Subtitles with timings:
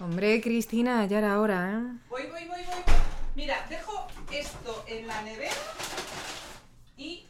[0.00, 1.98] Hombre, Cristina, ya era hora, ¿eh?
[2.08, 2.94] Voy, voy, voy, voy.
[3.36, 5.54] Mira, dejo esto en la nevera
[6.96, 7.26] y.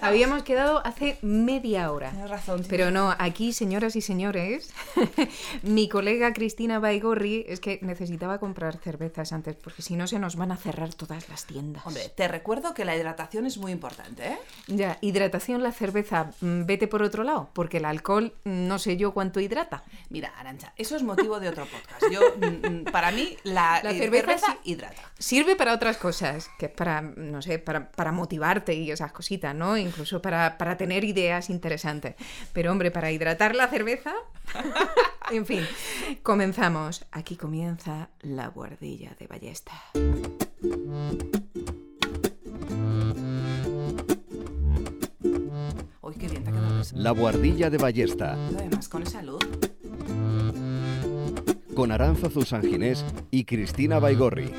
[0.00, 2.10] Habíamos quedado hace media hora.
[2.10, 2.64] Tienes razón.
[2.68, 4.72] Pero no, aquí, señoras y señores,
[5.62, 10.36] mi colega Cristina Baigorri es que necesitaba comprar cervezas antes, porque si no se nos
[10.36, 11.86] van a cerrar todas las tiendas.
[11.86, 14.38] Hombre, te recuerdo que la hidratación es muy importante, ¿eh?
[14.66, 18.96] Ya, hidratación, la cerveza, mm, vete por otro lado, porque el alcohol mm, no sé
[18.96, 19.84] yo cuánto hidrata.
[20.10, 22.02] Mira, Arancha, eso es motivo de otro podcast.
[22.12, 24.72] Yo, mm, para mí, la, La cerveza sí.
[24.72, 25.02] hidrata.
[25.18, 29.54] Sirve para otras cosas, que es para, no sé, para, para motivarte y esas cositas,
[29.54, 29.73] ¿no?
[29.76, 32.14] Incluso para, para tener ideas interesantes.
[32.52, 34.12] Pero hombre, para hidratar la cerveza...
[35.30, 35.66] en fin,
[36.22, 37.04] comenzamos.
[37.12, 39.72] Aquí comienza la guardilla de ballesta.
[46.02, 46.96] Uy, qué bien te ha quedado eso.
[46.96, 49.42] La Guardilla de Ballesta, Además, con esa luz.
[51.74, 54.52] Con Aranzazu San Ginés y Cristina Baigorri.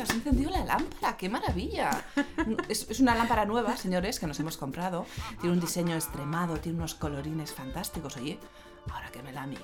[0.00, 2.04] Has encendido la lámpara, qué maravilla.
[2.68, 5.06] Es, es una lámpara nueva, señores, que nos hemos comprado.
[5.40, 8.16] Tiene un diseño extremado, tiene unos colorines fantásticos.
[8.16, 8.38] Oye,
[8.90, 9.60] ahora que me la miro,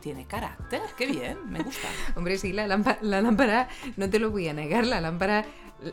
[0.00, 1.88] tiene carácter, qué bien, me gusta.
[2.16, 5.44] Hombre, sí, la lámpara, la lámpara, no te lo voy a negar, la lámpara,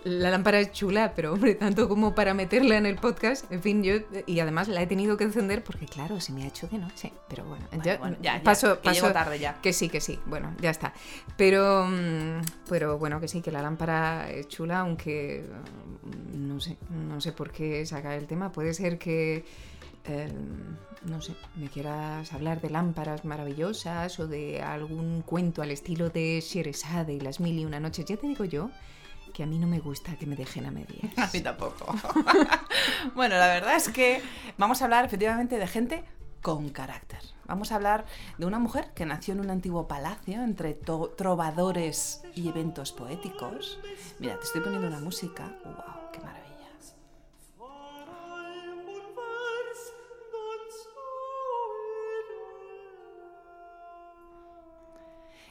[0.05, 3.83] la lámpara es chula, pero hombre, tanto como para meterla en el podcast, en fin,
[3.83, 6.77] yo, y además la he tenido que encender porque, claro, se me ha hecho de
[6.77, 9.59] noche, pero bueno, ya, bueno, ya, ya, paso, que paso- tarde ya.
[9.61, 10.93] Que sí, que sí, bueno, ya está.
[11.35, 15.45] Pero, mm, pero bueno, que sí, que la lámpara es chula, aunque
[16.03, 19.43] mm, no sé, no sé por qué sacar el tema, puede ser que...
[20.05, 20.31] eh,
[21.03, 26.39] no sé, me quieras hablar de lámparas maravillosas o de algún cuento al estilo de
[26.41, 28.05] Sherazade y las mil y una noches.
[28.05, 28.69] Ya te digo yo
[29.31, 31.11] que a mí no me gusta que me dejen a medias.
[31.17, 31.85] A mí tampoco.
[33.15, 34.21] bueno, la verdad es que
[34.57, 36.03] vamos a hablar efectivamente de gente
[36.41, 37.19] con carácter.
[37.45, 38.05] Vamos a hablar
[38.37, 43.79] de una mujer que nació en un antiguo palacio entre trovadores y eventos poéticos.
[44.19, 45.55] Mira, te estoy poniendo una música.
[45.65, 46.00] ¡Wow!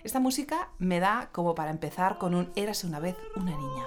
[0.02, 3.84] Esta música me da como para empezar con un Érase una vez una niña.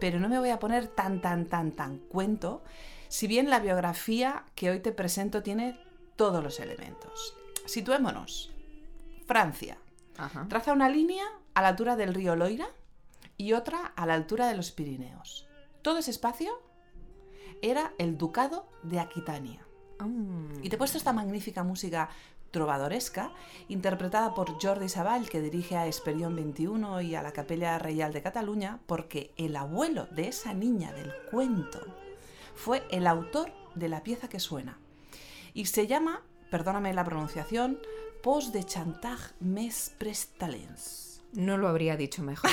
[0.00, 2.62] Pero no me voy a poner tan, tan, tan, tan cuento,
[3.08, 5.78] si bien la biografía que hoy te presento tiene
[6.16, 7.36] todos los elementos.
[7.66, 8.52] Situémonos.
[9.26, 9.78] Francia.
[10.18, 10.46] Ajá.
[10.48, 12.68] Traza una línea a la altura del río Loira
[13.36, 15.46] y otra a la altura de los Pirineos.
[15.82, 16.60] Todo ese espacio
[17.62, 19.64] era el ducado de Aquitania.
[20.00, 20.62] Mm.
[20.62, 22.10] Y te he puesto esta magnífica música
[22.54, 23.32] trovadoresca,
[23.66, 28.22] interpretada por Jordi Saball, que dirige a Esperión 21 y a la Capella Real de
[28.22, 31.80] Cataluña, porque el abuelo de esa niña del cuento
[32.54, 34.78] fue el autor de la pieza que suena.
[35.52, 37.80] Y se llama, perdóname la pronunciación,
[38.22, 41.24] Pos de Chantage Mes Prestalens.
[41.32, 42.52] No lo habría dicho mejor.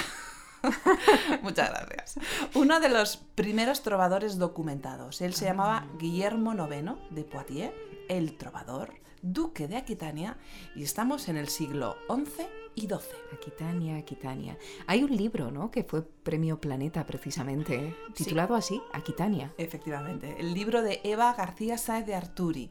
[1.43, 2.15] Muchas gracias.
[2.55, 5.21] Uno de los primeros trovadores documentados.
[5.21, 7.73] Él se llamaba Guillermo IX de Poitiers,
[8.09, 10.37] el trovador, duque de Aquitania,
[10.75, 12.45] y estamos en el siglo XI
[12.75, 12.97] y XII.
[13.33, 14.57] Aquitania, Aquitania.
[14.87, 15.71] Hay un libro, ¿no?
[15.71, 17.95] Que fue premio Planeta, precisamente, ¿eh?
[18.13, 19.53] titulado así, Aquitania.
[19.57, 22.69] Efectivamente, el libro de Eva García Sáez de Arturi.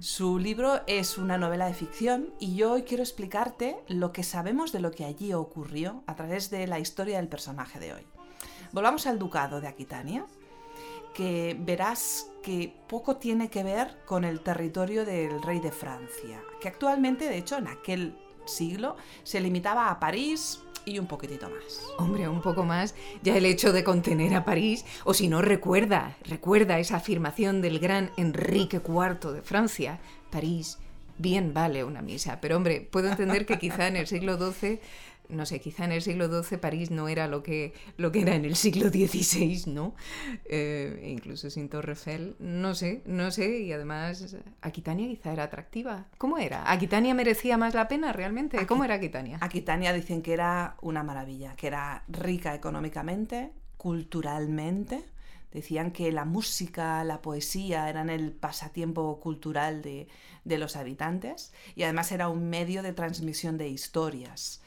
[0.00, 4.72] Su libro es una novela de ficción y yo hoy quiero explicarte lo que sabemos
[4.72, 8.02] de lo que allí ocurrió a través de la historia del personaje de hoy.
[8.72, 10.24] Volvamos al ducado de Aquitania,
[11.14, 16.68] que verás que poco tiene que ver con el territorio del rey de Francia, que
[16.68, 21.80] actualmente, de hecho, en aquel siglo se limitaba a París y un poquitito más.
[21.98, 26.16] Hombre, un poco más, ya el hecho de contener a París, o si no recuerda,
[26.24, 30.00] recuerda esa afirmación del gran Enrique IV de Francia,
[30.30, 30.78] París
[31.18, 32.40] bien vale una misa.
[32.40, 34.80] Pero hombre, puedo entender que quizá en el siglo XII,
[35.32, 38.34] no sé, quizá en el siglo XII París no era lo que, lo que era
[38.34, 39.94] en el siglo XVI, ¿no?
[40.44, 46.06] Eh, incluso sin Torre Eiffel, no sé, no sé, y además Aquitania quizá era atractiva.
[46.18, 46.70] ¿Cómo era?
[46.70, 48.64] ¿Aquitania merecía más la pena realmente?
[48.66, 49.38] ¿Cómo era Aquitania?
[49.40, 55.04] Aquitania dicen que era una maravilla, que era rica económicamente, culturalmente.
[55.50, 60.08] Decían que la música, la poesía eran el pasatiempo cultural de,
[60.44, 64.61] de los habitantes y además era un medio de transmisión de historias.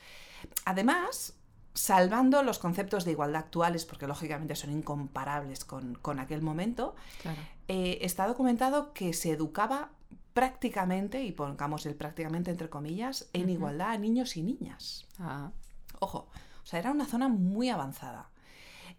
[0.66, 1.34] Además,
[1.74, 7.40] salvando los conceptos de igualdad actuales, porque lógicamente son incomparables con, con aquel momento, Claro.
[7.68, 9.90] eh, está documentado que se educaba
[10.34, 15.06] prácticamente, y pongamos el prácticamente entre comillas, en igualdad a niños y niñas.
[15.20, 15.52] Ah,
[16.00, 16.28] Ojo,
[16.64, 18.30] o sea, era una zona muy avanzada.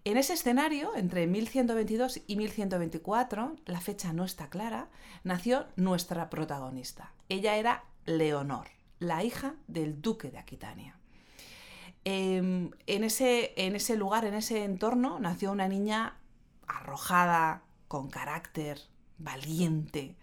[0.05, 4.89] En ese escenario, entre 1122 y 1124, la fecha no está clara,
[5.25, 7.13] nació nuestra protagonista.
[7.29, 10.97] Ella era Leonor la hija del duque de Aquitania.
[12.09, 16.15] Em, en, ese, en ese lugar, en ese entorno, nació una niña
[16.69, 18.81] arrojada, con carácter,
[19.19, 20.15] valiente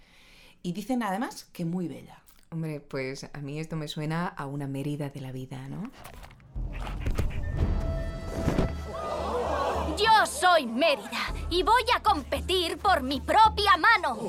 [0.61, 2.23] y dicen además que muy bella.
[2.51, 5.91] Hombre, pues a mí esto me suena a una Mérida de la vida, ¿no?
[9.97, 14.19] Yo soy Mérida y voy a competir por mi propia mano.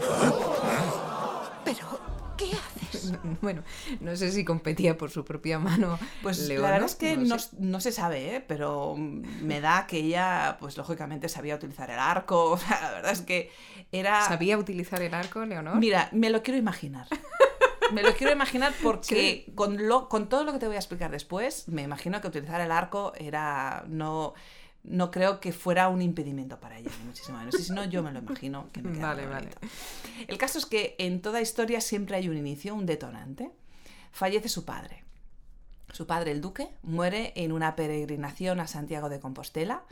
[1.64, 2.00] Pero,
[2.36, 2.73] ¿qué haces?
[3.42, 3.62] Bueno,
[4.00, 5.98] no sé si competía por su propia mano.
[6.22, 6.86] Pues Leo, la verdad ¿no?
[6.86, 7.50] es que No no, sé.
[7.58, 8.44] no se sabe, ¿eh?
[8.46, 12.50] pero me da que ella, pues lógicamente sabía utilizar el arco.
[12.54, 13.50] O sea, la verdad es que
[13.92, 14.22] era...
[14.26, 15.76] ¿Sabía utilizar el arco, Leonor?
[15.76, 17.06] Mira, me lo quiero imaginar.
[17.92, 21.10] Me lo quiero imaginar porque con, lo, con todo lo que te voy a explicar
[21.10, 23.84] después, me imagino que utilizar el arco era.
[23.88, 24.34] No,
[24.84, 27.58] no creo que fuera un impedimento para ella, ni muchísimo menos.
[27.58, 29.48] Y si no, yo me lo imagino que me queda Vale, vale.
[30.28, 33.50] El caso es que en toda historia siempre hay un inicio, un detonante.
[34.12, 35.02] Fallece su padre.
[35.92, 39.84] Su padre, el duque, muere en una peregrinación a Santiago de Compostela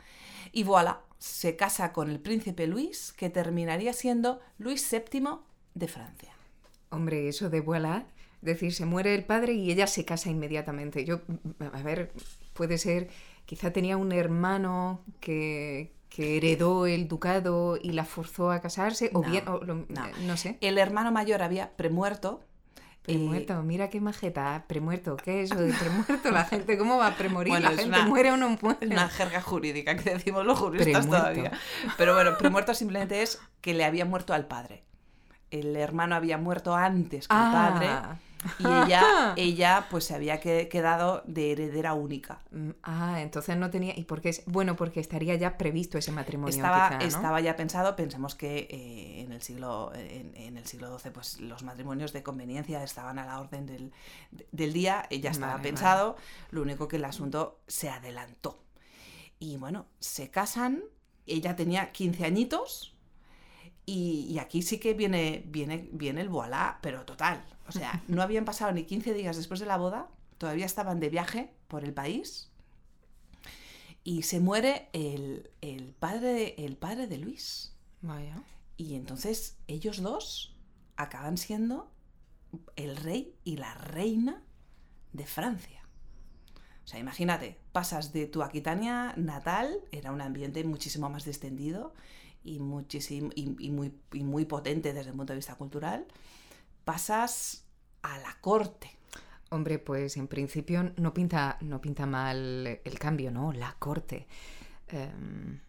[0.51, 5.39] y voilà, se casa con el príncipe Luis, que terminaría siendo Luis VII
[5.73, 6.33] de Francia.
[6.89, 8.05] Hombre, eso de voilà,
[8.41, 11.05] decir, se muere el padre y ella se casa inmediatamente.
[11.05, 11.21] Yo,
[11.59, 12.11] a ver,
[12.53, 13.09] puede ser,
[13.45, 19.21] quizá tenía un hermano que, que heredó el ducado y la forzó a casarse, o
[19.21, 20.07] No, bien, o lo- no.
[20.21, 20.57] no sé.
[20.61, 22.41] El hermano mayor había premuerto.
[22.75, 26.31] eh, Premuerto, mira qué majeta, premuerto, ¿qué es eso de premuerto?
[26.31, 27.51] La gente, ¿cómo va a premorir?
[27.51, 28.87] Bueno, la gente una- muere o no muere.
[28.87, 31.17] Una jerga jurídica que decimos los juristas Premuerto.
[31.33, 31.51] todavía.
[31.97, 34.83] Pero bueno, premuerto simplemente es que le había muerto al padre.
[35.61, 37.87] El hermano había muerto antes que el padre.
[37.89, 38.17] Ah.
[38.59, 42.41] Y ella, ella pues se había que- quedado de heredera única.
[42.51, 43.93] Mm, Ah, entonces no tenía.
[43.97, 44.29] ¿Y por qué?
[44.29, 46.53] es- Bueno, porque estaría ya previsto ese matrimonio.
[46.53, 47.05] Estaba, quizá, ¿no?
[47.05, 51.39] estaba ya pensado, pensemos que eh, en, el siglo, en, en el siglo XII pues,
[51.39, 53.93] los matrimonios de conveniencia estaban a la orden del,
[54.51, 56.17] del día, eh, ya estaba Vale, pensado,
[56.51, 58.61] lo único que el asunto se adelantó.
[59.39, 60.83] Y bueno, se casan,
[61.27, 62.92] ella tenía 15 añitos
[63.85, 67.43] y, y aquí sí que viene, viene, viene el voilà, pero total.
[67.67, 70.07] O sea, no habían pasado ni 15 días después de la boda,
[70.37, 72.49] todavía estaban de viaje por el país
[74.03, 77.73] y se muere el, el padre, de, el padre de Luis.
[78.01, 78.43] Vaya.
[78.75, 80.55] Y entonces ellos dos
[80.97, 81.91] acaban siendo
[82.75, 84.43] el rey y la reina
[85.13, 85.81] de Francia.
[86.83, 91.93] O sea, imagínate, pasas de tu Aquitania natal, era un ambiente muchísimo más distendido
[92.43, 96.05] y, muchísimo, y, y muy, y muy potente desde el punto de vista cultural,
[96.85, 97.65] pasas
[98.01, 98.91] a la corte.
[99.49, 103.53] Hombre, pues en principio no pinta, no pinta mal el cambio, ¿no?
[103.53, 104.27] La corte.
[104.87, 105.59] Em,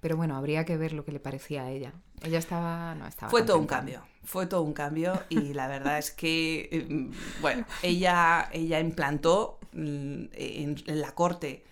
[0.00, 1.92] pero bueno, habría que ver lo que le parecía a ella.
[2.22, 2.94] Ella estaba.
[2.94, 6.68] No, estaba Fue todo un cambio, fue todo un cambio y la verdad es que,
[6.72, 7.10] eh,
[7.40, 11.64] bueno, ella, ella implantó mm, en, en la corte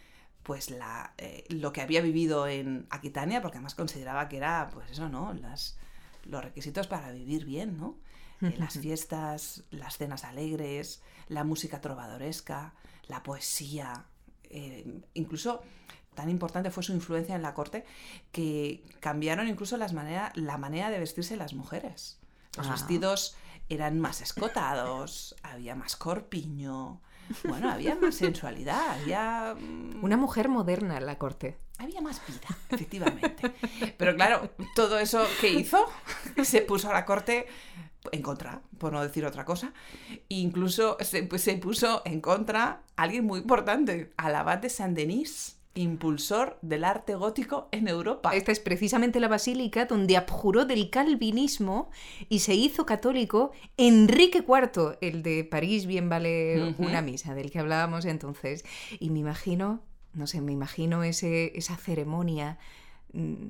[0.43, 4.91] pues la, eh, lo que había vivido en Aquitania, porque además consideraba que era, pues
[4.91, 5.33] eso, ¿no?
[5.35, 5.79] Las,
[6.25, 7.97] los requisitos para vivir bien, ¿no?
[8.41, 12.75] Eh, las fiestas, las cenas alegres, la música trovadoresca,
[13.07, 14.07] la poesía,
[14.51, 15.63] eh, incluso
[16.15, 17.87] tan importante fue su influencia en la corte
[18.33, 22.19] que cambiaron incluso las manera, la manera de vestirse las mujeres.
[22.59, 22.73] Los Ah.
[22.73, 23.35] vestidos
[23.71, 27.01] eran más escotados, había más corpiño,
[27.45, 29.55] bueno, había más sensualidad, había...
[29.59, 31.57] mm, Una mujer moderna en la corte.
[31.79, 33.53] había más vida, efectivamente.
[33.97, 35.85] Pero claro, todo eso que hizo,
[36.45, 37.47] se puso a la corte
[38.11, 39.73] en contra, por no decir otra cosa.
[40.11, 45.59] E incluso se, pues, se puso en contra alguien muy importante, al abad de Saint-Denis,
[45.75, 48.35] impulsor del arte gótico en Europa.
[48.35, 51.91] Esta es precisamente la basílica donde abjuró del calvinismo
[52.29, 57.59] y se hizo católico Enrique IV, el de París, bien vale una misa, del que
[57.59, 58.65] hablábamos entonces.
[59.01, 62.59] Y me imagino, no sé, me imagino ese, esa ceremonia.
[63.13, 63.49] mm,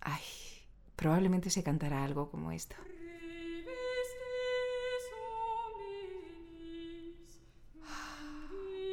[0.00, 0.22] Ay,
[0.94, 2.76] probablemente se cantará algo como esto.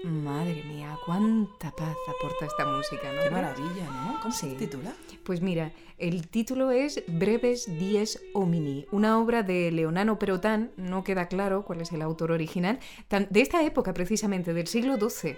[0.03, 3.23] Madre mía, cuánta paz aporta esta música, ¿no?
[3.23, 4.19] Qué maravilla, ¿no?
[4.21, 4.93] ¿Cómo se titula?
[5.23, 11.29] Pues mira, el título es Breves Dies Homini, una obra de Leonano Perotán, no queda
[11.29, 12.79] claro cuál es el autor original,
[13.09, 15.37] de esta época precisamente, del siglo XII.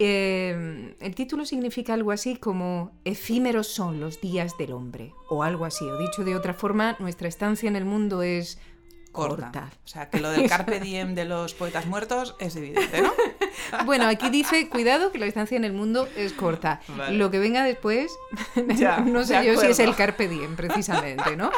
[0.00, 5.64] Eh, el título significa algo así como Efímeros son los días del hombre, o algo
[5.64, 8.58] así, o dicho de otra forma, nuestra estancia en el mundo es
[9.16, 9.42] corta.
[9.44, 9.70] corta.
[9.84, 13.12] O sea, que lo del carpe diem de los poetas muertos es evidente, ¿no?
[13.84, 16.80] Bueno, aquí dice, cuidado que la estancia en el mundo es corta.
[16.88, 17.16] Vale.
[17.16, 18.12] Lo que venga después,
[18.76, 21.50] Ya, no sé yo si es el carpe diem, precisamente, ¿no?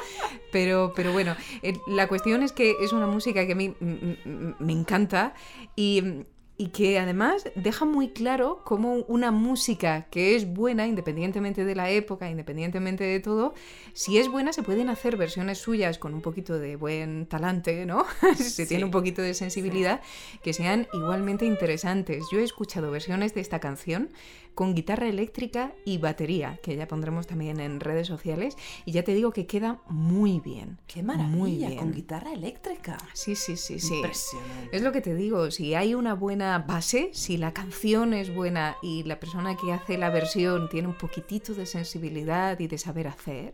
[0.53, 4.73] Pero, pero bueno, eh, la cuestión es que es una música que a mí me
[4.73, 5.35] encanta
[5.77, 6.25] y,
[6.61, 11.89] y que además deja muy claro cómo una música que es buena, independientemente de la
[11.91, 13.55] época, independientemente de todo,
[13.93, 18.05] si es buena se pueden hacer versiones suyas con un poquito de buen talante, ¿no?
[18.37, 18.67] si se Sí.
[18.67, 20.01] tiene un poquito de sensibilidad,
[20.43, 22.25] que sean igualmente interesantes.
[22.33, 24.11] Yo he escuchado versiones de esta canción
[24.57, 29.15] con guitarra eléctrica y batería, que ya pondremos también en redes sociales, y ya te
[29.15, 30.81] digo que queda muy bien.
[30.89, 31.69] ¡Qué Muy maravilla!
[31.69, 31.79] bien.
[31.79, 32.99] Con guitarra eléctrica.
[33.15, 33.95] Sí, sí, sí, sí.
[33.95, 34.77] Impresionante.
[34.77, 38.77] Es lo que te digo, si hay una buena base, si la canción es buena
[38.81, 43.09] y la persona que hace la versión tiene un poquitito de sensibilidad y de saber
[43.09, 43.53] hacer,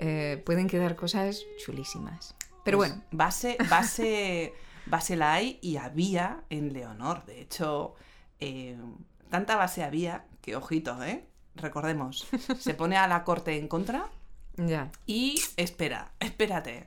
[0.00, 2.34] eh, pueden quedar cosas chulísimas.
[2.64, 4.52] Pero Pues, bueno, Base, base,
[4.86, 7.24] base la hay y había en Leonor.
[7.26, 7.94] De hecho,
[8.40, 8.76] eh,
[9.28, 11.24] tanta base había que, ojito, ¿eh?
[11.54, 12.26] Recordemos,
[12.58, 14.08] se pone a la corte en contra
[14.56, 14.90] ya.
[15.06, 16.86] y espera, espérate.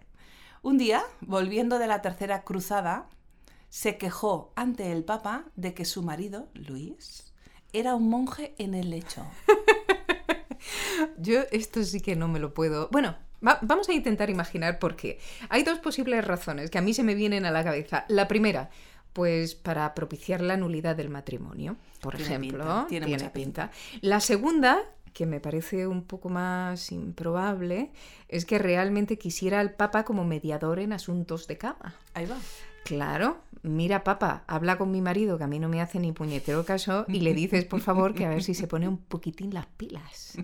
[0.61, 3.07] Un día, volviendo de la tercera cruzada,
[3.73, 7.33] se quejó ante el Papa de que su marido, Luis,
[7.73, 9.25] era un monje en el lecho.
[11.17, 12.87] Yo esto sí que no me lo puedo...
[12.91, 13.15] Bueno,
[13.45, 15.17] va- vamos a intentar imaginar por qué.
[15.49, 18.05] Hay dos posibles razones que a mí se me vienen a la cabeza.
[18.09, 18.69] La primera,
[19.11, 22.59] pues para propiciar la nulidad del matrimonio, por Tiene ejemplo.
[22.63, 23.71] pinta, tiene tiene mucha pinta.
[24.01, 27.91] La segunda, que me parece un poco más improbable,
[28.29, 31.95] es que realmente quisiera al Papa como mediador en asuntos de cama.
[32.13, 32.37] Ahí va.
[32.85, 36.65] Claro, mira, papá, habla con mi marido, que a mí no me hace ni puñetero
[36.65, 39.65] caso, y le dices, por favor, que a ver si se pone un poquitín las
[39.65, 40.37] pilas.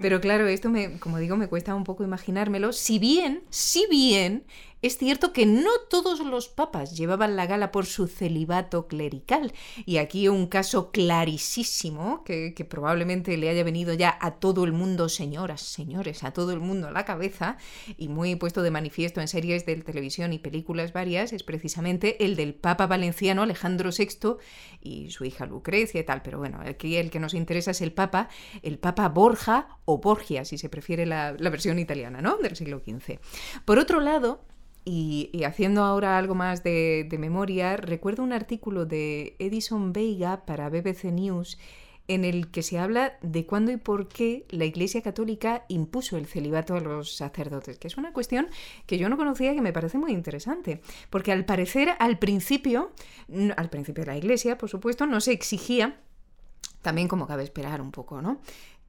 [0.00, 2.72] Pero claro, esto, me, como digo, me cuesta un poco imaginármelo.
[2.72, 4.44] Si bien, si bien,
[4.86, 9.52] es cierto que no todos los papas llevaban la gala por su celibato clerical.
[9.86, 15.08] Y aquí un caso clarísimo, que, probablemente le haya venido ya a todo el mundo,
[15.08, 17.56] señoras, señores, a todo el mundo a la cabeza,
[17.96, 22.36] y muy puesto de manifiesto en series de televisión y películas varias, es precisamente el
[22.36, 24.36] del Papa Valenciano Alejandro VI
[24.82, 26.20] y su hija Lucrecia y tal.
[26.20, 28.28] Pero bueno, aquí el que nos interesa es el Papa,
[28.62, 32.36] el Papa Borja o Borgia, si se prefiere la, la versión italiana, ¿no?
[32.36, 33.18] Del siglo XV.
[33.64, 34.44] Por otro lado,
[34.84, 41.04] y, haciendo ahora algo más de, memoria, recuerdo un artículo de Edison Veiga para BBC
[41.04, 41.58] News
[42.06, 46.26] en el que se habla de cuándo y por qué la Iglesia Católica impuso el
[46.26, 48.48] celibato a los sacerdotes, que es una cuestión
[48.86, 52.92] que yo no conocía que me parece muy interesante, porque al parecer al principio,
[53.56, 55.98] al principio de la Iglesia, por supuesto, no se exigía,
[56.82, 58.42] también como cabe esperar un poco, ¿no?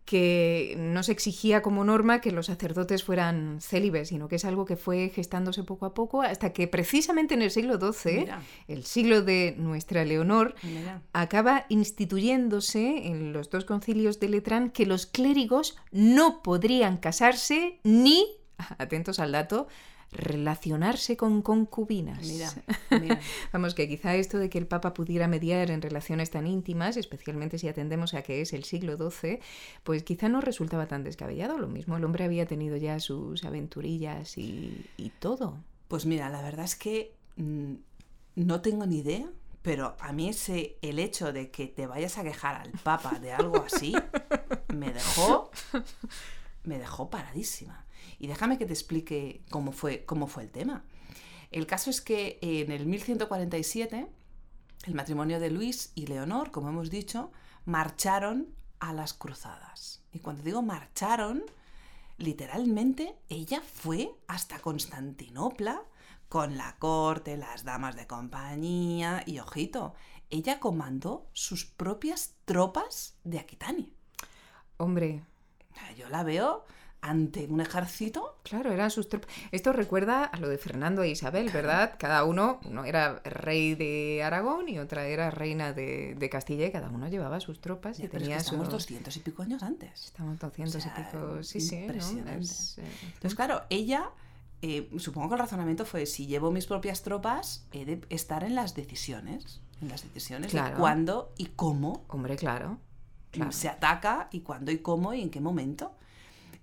[0.05, 4.65] Que no se exigía como norma que los sacerdotes fueran célibes, sino que es algo
[4.65, 8.41] que fue gestándose poco a poco hasta que precisamente en el siglo XII, Mira.
[8.67, 11.01] el siglo de nuestra Leonor, Mira.
[11.11, 18.25] acaba instituyéndose en los dos concilios de Letrán que los clérigos no podrían casarse ni,
[18.77, 19.67] atentos al dato,
[20.11, 22.25] relacionarse con concubinas.
[22.25, 22.53] Mira,
[23.01, 23.19] mira.
[23.51, 27.57] Vamos, que quizá esto de que el Papa pudiera mediar en relaciones tan íntimas, especialmente
[27.57, 29.39] si atendemos a que es el siglo XII,
[29.83, 31.57] pues quizá no resultaba tan descabellado.
[31.57, 35.57] Lo mismo, el hombre había tenido ya sus aventurillas y, y todo.
[35.87, 37.73] Pues mira, la verdad es que mm,
[38.35, 39.29] no tengo ni idea,
[39.61, 43.31] pero a mí ese el hecho de que te vayas a quejar al Papa de
[43.31, 43.95] algo así
[44.73, 45.49] me dejó
[46.65, 47.85] me dejó paradísima.
[48.19, 50.83] Y déjame que te explique cómo fue cómo fue el tema.
[51.51, 54.07] El caso es que en el 1147
[54.85, 57.31] el matrimonio de Luis y Leonor, como hemos dicho,
[57.65, 60.03] marcharon a las cruzadas.
[60.11, 61.43] Y cuando digo marcharon,
[62.17, 65.81] literalmente ella fue hasta Constantinopla
[66.29, 69.93] con la corte, las damas de compañía y ojito,
[70.29, 73.87] ella comandó sus propias tropas de Aquitania.
[74.77, 75.23] Hombre,
[75.97, 76.65] Yo la veo
[77.01, 78.39] ante un ejército.
[78.43, 79.29] Claro, eran sus tropas.
[79.51, 81.95] Esto recuerda a lo de Fernando e Isabel, ¿verdad?
[81.99, 86.71] Cada uno, uno era rey de Aragón y otra era reina de, de Castilla y
[86.71, 88.73] cada uno llevaba sus tropas y es que tenía estamos sus...
[88.73, 90.05] 200 y pico años antes.
[90.05, 91.81] Estamos 200 O sea, y pico, sí, sí, ¿no?
[91.83, 92.41] impresionante.
[92.43, 94.09] Es, eh, Entonces, claro, ella,
[94.63, 98.55] eh, supongo que el razonamiento fue, si llevo mis propias tropas, he de estar en
[98.55, 99.61] las decisiones.
[99.79, 100.77] En las decisiones de Claro.
[100.79, 102.79] cuándo y cómo Hombre, claro.
[103.35, 103.51] Claro.
[103.51, 105.93] se ataca y cuándo y cómo y en qué momento.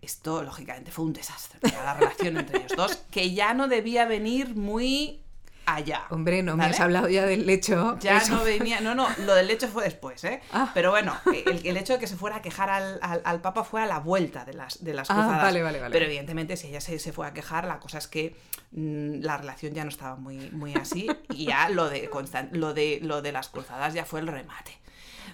[0.00, 4.56] Esto, lógicamente, fue un desastre la relación entre ellos dos, que ya no debía venir
[4.56, 5.20] muy
[5.64, 6.02] allá.
[6.10, 7.96] Hombre, no me has hablado ya del lecho.
[8.00, 10.40] Ya Eso- no venía, no, no, lo del hecho fue después, ¿eh?
[10.52, 10.72] Ah.
[10.74, 13.62] Pero bueno, el, el hecho de que se fuera a quejar al, al- al Papa
[13.62, 15.40] fue a la vuelta de las, de las Ah, cruzadas.
[15.42, 15.92] vale, vale, vale.
[15.92, 18.34] Pero evidentemente, si ella se, se fue a quejar, la cosa es que
[18.72, 22.10] mm, la relación ya no estaba muy, muy así y ya lo de,
[22.50, 24.76] lo, de, lo de las cruzadas ya fue el remate.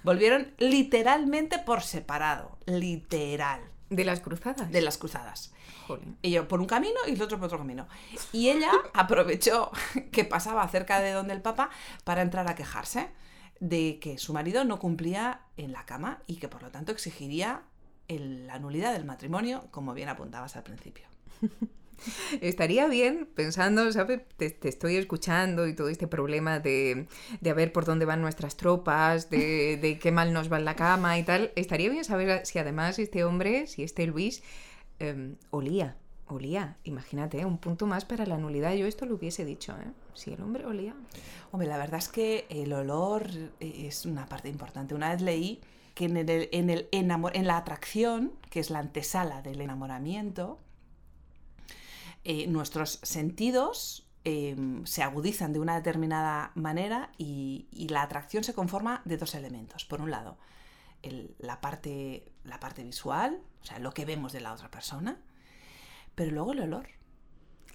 [0.09, 3.61] Volvieron literalmente por separado, literal,
[3.91, 4.71] De las cruzadas.
[4.73, 5.53] de las cruzadas.
[5.87, 6.17] Jolín.
[6.23, 7.87] Y yo por un camino y el otro por otro camino.
[8.33, 9.71] Y ella aprovechó
[10.12, 11.69] que pasaba cerca de donde el Papa
[12.05, 13.09] para entrar a quejarse
[13.61, 17.62] de que su marido no cumplía en la cama y que por lo tanto exigiría
[18.07, 21.07] el- la nulidad del matrimonio, como bien apuntabas al principio.
[22.40, 24.21] Estaría bien pensando, ¿sabes?
[24.37, 27.07] Te, te estoy escuchando y todo este problema de,
[27.40, 30.76] de a ver por dónde van nuestras tropas, de, qué mal nos va en la
[30.76, 31.52] cama y tal.
[31.57, 34.43] Estaría bien saber si además este hombre, si este Luis,
[35.00, 35.97] eh, olía.
[36.31, 38.75] Olía, imagínate, un punto más para la nulidad.
[38.75, 39.90] Yo esto lo hubiese dicho, ¿eh?
[40.12, 40.95] Si el hombre olía.
[41.52, 44.95] Hombre, la verdad es que el olor es una parte importante.
[44.95, 45.62] Una vez leí
[45.95, 50.59] que en, el, en, el enamor- en la atracción, que es la antesala del enamoramiento,
[52.25, 58.55] eh, nuestros sentidos eh, se agudizan de una determinada manera y, y la atracción se
[58.55, 59.85] conforma de dos elementos.
[59.85, 60.39] Por un lado,
[61.03, 65.21] el- la, parte, la parte visual, o sea, lo que vemos de la otra persona,
[66.15, 66.89] pero luego el olor.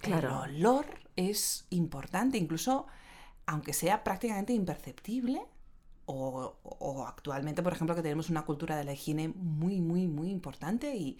[0.00, 0.44] Claro.
[0.44, 0.86] El olor
[1.16, 2.86] es importante, incluso
[3.46, 5.42] aunque sea prácticamente imperceptible,
[6.06, 10.30] o, o actualmente, por ejemplo, que tenemos una cultura de la higiene muy, muy, muy
[10.30, 11.18] importante y,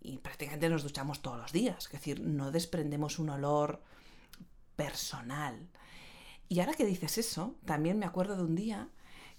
[0.00, 1.86] y prácticamente nos duchamos todos los días.
[1.86, 3.82] Es decir, no desprendemos un olor
[4.76, 5.68] personal.
[6.48, 8.88] Y ahora que dices eso, también me acuerdo de un día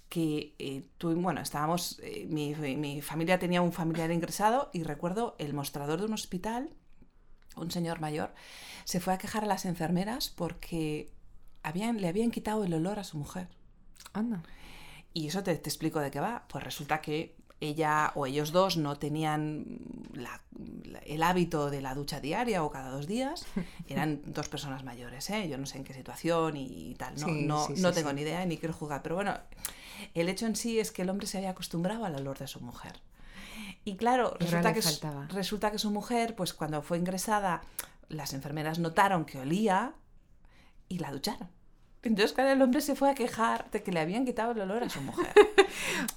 [0.10, 5.36] que eh, tú, bueno, estábamos, eh, mi, mi familia tenía un familiar ingresado y recuerdo
[5.40, 6.74] el mostrador de un hospital,
[7.56, 8.34] un señor mayor,
[8.84, 11.12] se fue a quejar a las enfermeras porque
[11.64, 13.48] habían, le habían quitado el olor a su mujer.
[14.14, 14.44] Anda.
[15.14, 16.46] Y eso te, te explico de qué va.
[16.50, 19.80] Pues resulta que ella o ellos dos no tenían
[20.14, 20.42] la-
[21.06, 23.46] el hábito de la ducha diaria o cada dos días.
[23.90, 25.48] Eran dos personas mayores, ¿eh?
[25.50, 27.16] Yo no sé en qué situación y, tal.
[27.16, 29.02] No, Sí, no, sí, no sí, tengo ni idea ni quiero jugar.
[29.02, 29.38] Pero bueno,
[30.14, 32.60] el hecho en sí es que el hombre se había acostumbrado al olor de su
[32.60, 33.00] mujer.
[33.84, 35.28] Y claro, resulta que, faltaba.
[35.28, 37.62] resulta que su mujer, pues cuando fue ingresada,
[38.10, 39.94] las enfermeras notaron que olía
[40.88, 41.50] y la ducharon.
[42.04, 44.84] Entonces, claro, el hombre se fue a quejar de que le habían quitado el olor
[44.84, 45.34] a su mujer.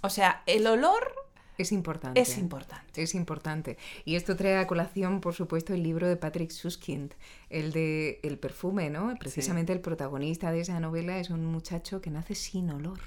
[0.01, 1.15] O sea, el olor
[1.57, 2.21] Es importante.
[2.21, 3.03] es importante.
[3.03, 3.79] Es importante.
[4.05, 7.13] Y esto trae a colación, por supuesto, el libro de Patrick Suskind,
[7.51, 9.15] el de El perfume, ¿no?
[9.19, 12.99] Precisamente el protagonista de esa novela es un muchacho que nace sin olor.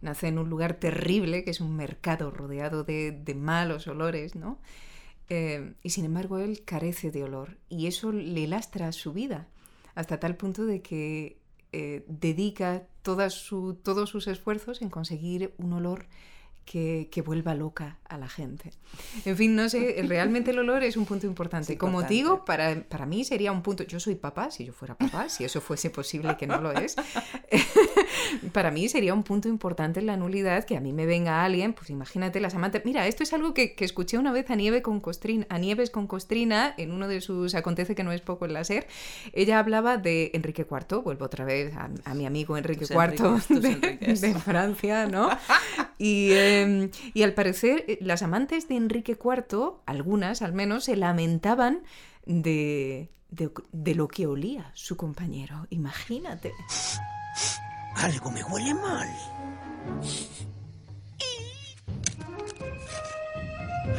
[0.00, 4.58] Nace en un lugar terrible, que es un mercado rodeado de, de malos olores, ¿no?
[5.28, 9.46] Eh, y sin embargo él carece de olor y eso le lastra su vida
[9.94, 11.36] hasta tal punto de que
[11.72, 16.06] eh, dedica toda su- todos sus esfuerzos en conseguir un olor
[16.70, 18.70] que, que vuelva loca a la gente.
[19.24, 21.76] En fin, no sé, realmente el olor es un punto importante.
[21.76, 25.28] Como digo, para, para mí sería un punto, yo soy papá, si yo fuera papá,
[25.28, 26.94] si eso fuese posible que no lo es,
[28.52, 31.72] para mí sería un punto importante en la nulidad que a mí me venga alguien,
[31.72, 32.84] pues imagínate las amantes.
[32.84, 35.90] Mira, esto es algo que, que escuché una vez a, Nieve con Costrina, a Nieves
[35.90, 38.86] con Costrina en uno de sus Acontece que no es poco en la SER.
[39.32, 43.02] Ella hablaba de Enrique IV, vuelvo otra vez a, a mi amigo Enrique Tus IV
[43.02, 45.30] Enriques, tus de, de Francia, ¿no?
[45.98, 46.59] Y, eh,
[47.14, 51.82] y al parecer eh, las amantes de Enrique IV, algunas al menos, se lamentaban
[52.26, 55.66] de, de, de lo que olía su compañero.
[55.70, 56.52] Imagínate.
[57.96, 59.08] Algo me huele mal.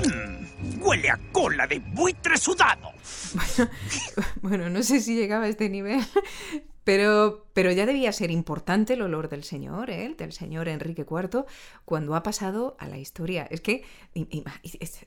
[0.05, 2.91] Mm, huele a cola de buitre sudado.
[4.41, 6.03] Bueno, no sé si llegaba a este nivel,
[6.83, 10.13] pero, pero ya debía ser importante el olor del señor, ¿eh?
[10.17, 11.45] del señor Enrique IV,
[11.85, 13.47] cuando ha pasado a la historia.
[13.49, 13.83] Es que,
[14.15, 14.23] o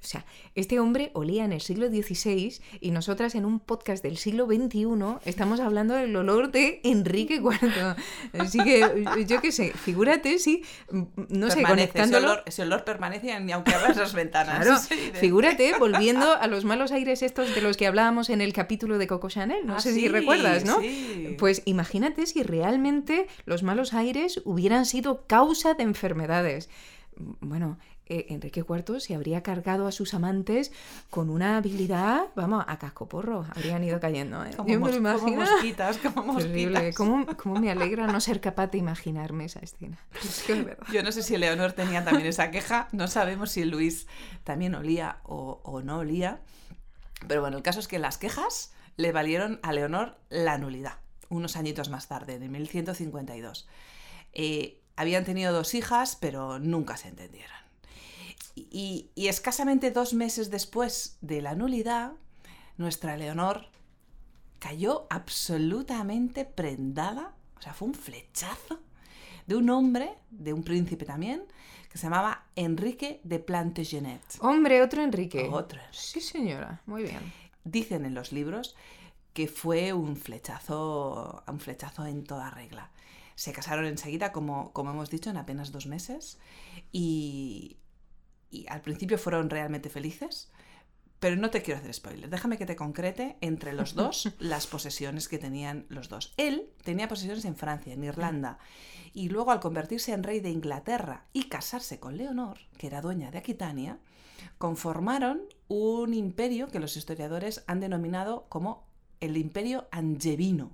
[0.00, 4.46] sea, este hombre olía en el siglo XVI y nosotras en un podcast del siglo
[4.46, 4.84] XXI
[5.24, 7.96] estamos hablando del olor de Enrique IV.
[8.38, 12.26] Así que, yo qué sé, figúrate si, no sé, permanece, ese conectándolo...
[12.32, 14.64] olor, ese olor permanece ni aunque abras las ventanas.
[14.64, 18.40] Claro, Sí, de- figúrate volviendo a los malos aires estos de los que hablábamos en
[18.40, 20.80] el capítulo de Coco Chanel, no Ah, sé si recuerdas, ¿no?
[20.80, 21.36] sí.
[21.38, 26.68] Pues imagínate si realmente los malos aires hubieran sido causa de enfermedades.
[27.16, 30.72] Bueno, eh, Enrique IV se habría cargado a sus amantes
[31.08, 34.44] con una habilidad, vamos, a cascoporro, habrían ido cayendo.
[34.44, 34.50] ¿eh?
[34.54, 36.94] Como, me como mosquitas, como mosquitas.
[36.94, 39.98] ¿Cómo, cómo me alegra no ser capaz de imaginarme esa escena?
[40.22, 40.86] Es que es verdad.
[40.92, 44.06] Yo no sé si Leonor tenía también esa queja, no sabemos si Luis
[44.42, 46.40] también olía o, o no olía,
[47.26, 51.03] pero bueno, el caso es que las quejas le valieron a Leonor la nulidad.
[51.36, 53.68] Unos añitos más tarde, en 1152.
[54.32, 57.56] Eh, habían tenido dos hijas, pero nunca se entendieron.
[58.54, 62.12] Y, y escasamente dos meses después de la nulidad,
[62.76, 63.66] nuestra Leonor
[64.58, 68.80] cayó absolutamente prendada, o sea, fue un flechazo
[69.46, 71.44] de un hombre, de un príncipe también,
[71.90, 74.22] que se llamaba Enrique de Plantagenet.
[74.40, 75.48] Hombre, otro Enrique.
[75.50, 75.80] Otro.
[75.92, 76.80] Sí, señora.
[76.86, 77.20] Muy bien.
[77.64, 78.74] Dicen en los libros
[79.34, 82.90] que fue un flechazo, un flechazo en toda regla.
[83.34, 86.38] Se casaron enseguida, como, como hemos dicho, en apenas dos meses.
[86.92, 87.76] Y,
[88.48, 90.52] y al principio fueron realmente felices.
[91.18, 92.30] Pero no te quiero hacer spoiler.
[92.30, 96.32] Déjame que te concrete entre los dos las posesiones que tenían los dos.
[96.36, 98.58] Él tenía posesiones en Francia, en Irlanda.
[99.14, 103.32] Y luego, al convertirse en rey de Inglaterra y casarse con Leonor, que era dueña
[103.32, 103.98] de Aquitania,
[104.58, 110.72] conformaron un imperio que los historiadores han denominado como el Imperio Angevino.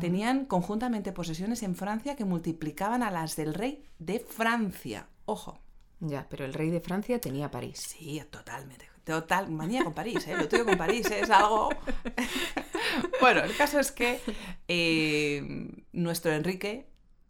[0.00, 5.06] Tenían conjuntamente posesiones en Francia que multiplicaban a las del rey de Francia.
[5.24, 5.60] Ojo.
[6.00, 7.78] Ya, pero el rey de Francia tenía París.
[7.78, 8.90] Sí, totalmente.
[9.04, 10.36] Total, manía con París, ¿eh?
[10.36, 11.20] Lo tuyo con París ¿eh?
[11.22, 11.68] es algo...
[13.20, 14.20] bueno, el caso es que
[14.68, 16.86] eh, nuestro Enrique,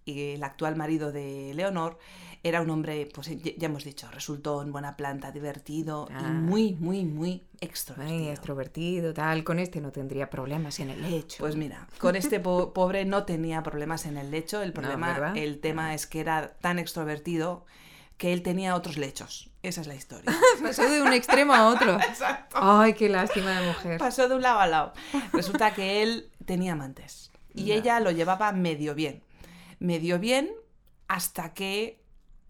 [0.07, 1.99] el actual marido de Leonor,
[2.43, 6.21] era un hombre, pues ya hemos dicho, resultó en buena planta, divertido Ah.
[6.27, 8.19] y muy, muy, muy extrovertido.
[8.19, 9.45] Muy extrovertido, tal.
[9.45, 11.39] Con este no tendría problemas en el lecho.
[11.39, 14.61] Pues mira, con este po- pobre no tenía problemas en el lecho.
[14.63, 17.65] El problema, el tema es que era tan extrovertido
[18.19, 19.51] que él tenía otros lechos.
[19.63, 20.31] Esa es la historia.
[20.63, 21.95] Pasó de un extremo a otro.
[22.09, 22.59] Exacto.
[22.61, 23.99] Ay, qué lástima de mujer.
[23.99, 24.93] Pasó de un lado a lado.
[25.33, 29.23] Resulta que él tenía amantes y ella lo llevaba medio bien.
[29.79, 30.51] Medio bien
[31.09, 32.01] hasta que,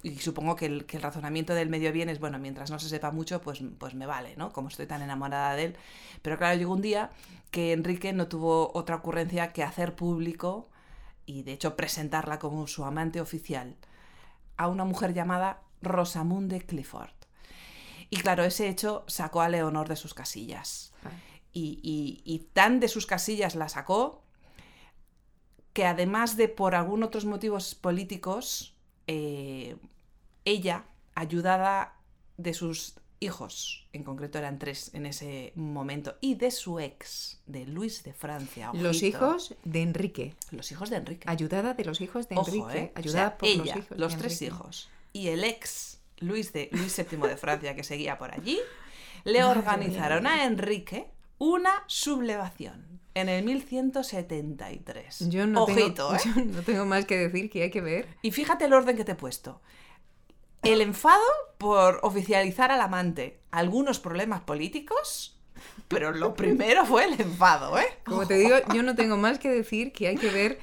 [0.03, 2.89] y supongo que el, que el razonamiento del medio bien es, bueno, mientras no se
[2.89, 4.53] sepa mucho, pues, pues me vale, ¿no?
[4.53, 5.77] Como estoy tan enamorada de él.
[6.23, 7.11] Pero claro, llegó un día
[7.51, 10.69] que Enrique no tuvo otra ocurrencia que hacer público
[11.27, 13.77] y de hecho presentarla como su amante oficial
[14.57, 17.11] a una mujer llamada Rosamunde Clifford.
[18.11, 20.93] Y claro, ese hecho sacó a Leonor de sus casillas.
[21.53, 24.24] Y, y- y tan de sus casillas la sacó
[25.75, 28.75] que además de por algún otros motivos políticos,
[29.07, 29.77] eh,
[30.47, 31.97] ella, ayudada
[32.39, 37.67] de sus hijos, en concreto eran tres en ese momento, y de su ex, de
[37.67, 38.71] Luis de Francia.
[38.73, 40.35] Los hijos de Enrique.
[40.53, 41.25] Los hijos de Enrique.
[41.29, 42.79] Ayudada de los hijos de Ojo, Enrique.
[42.79, 42.93] ¿eh?
[42.95, 43.99] O Ayudada sea, por ella, los hijos.
[43.99, 44.55] los de tres Enrique.
[44.55, 48.61] hijos y el ex Luis, de, Luis VII de Francia que seguía por allí,
[49.25, 50.35] le Madre organizaron mía.
[50.35, 51.09] a Enrique
[51.39, 55.31] una sublevación en el 1173.
[55.31, 56.20] Yo no, Ojito, tengo, ¿eh?
[56.37, 58.09] yo no tengo más que decir que hay que ver.
[58.22, 59.61] Y fíjate el orden que te he puesto.
[60.62, 61.22] El enfado
[61.59, 63.40] por oficializar al amante.
[63.50, 65.38] Algunos problemas políticos,
[65.88, 67.87] pero lo primero fue el enfado, ¿eh?
[68.05, 70.59] Como te digo, yo no tengo más que decir que hay que ver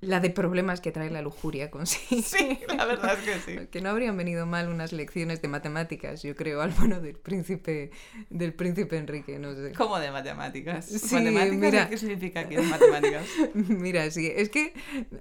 [0.00, 2.22] la de problemas que trae la lujuria consigo.
[2.28, 3.66] Sí, la verdad es que sí.
[3.70, 7.90] Que no habrían venido mal unas lecciones de matemáticas, yo creo, al bueno del príncipe,
[8.30, 9.72] del príncipe Enrique, no sé.
[9.72, 10.86] Como de matemáticas.
[10.86, 11.58] Sí, ¿Matemáticas?
[11.58, 11.88] mira.
[11.88, 13.26] ¿Qué significa aquí matemáticas?
[13.54, 14.74] Mira, sí, es que,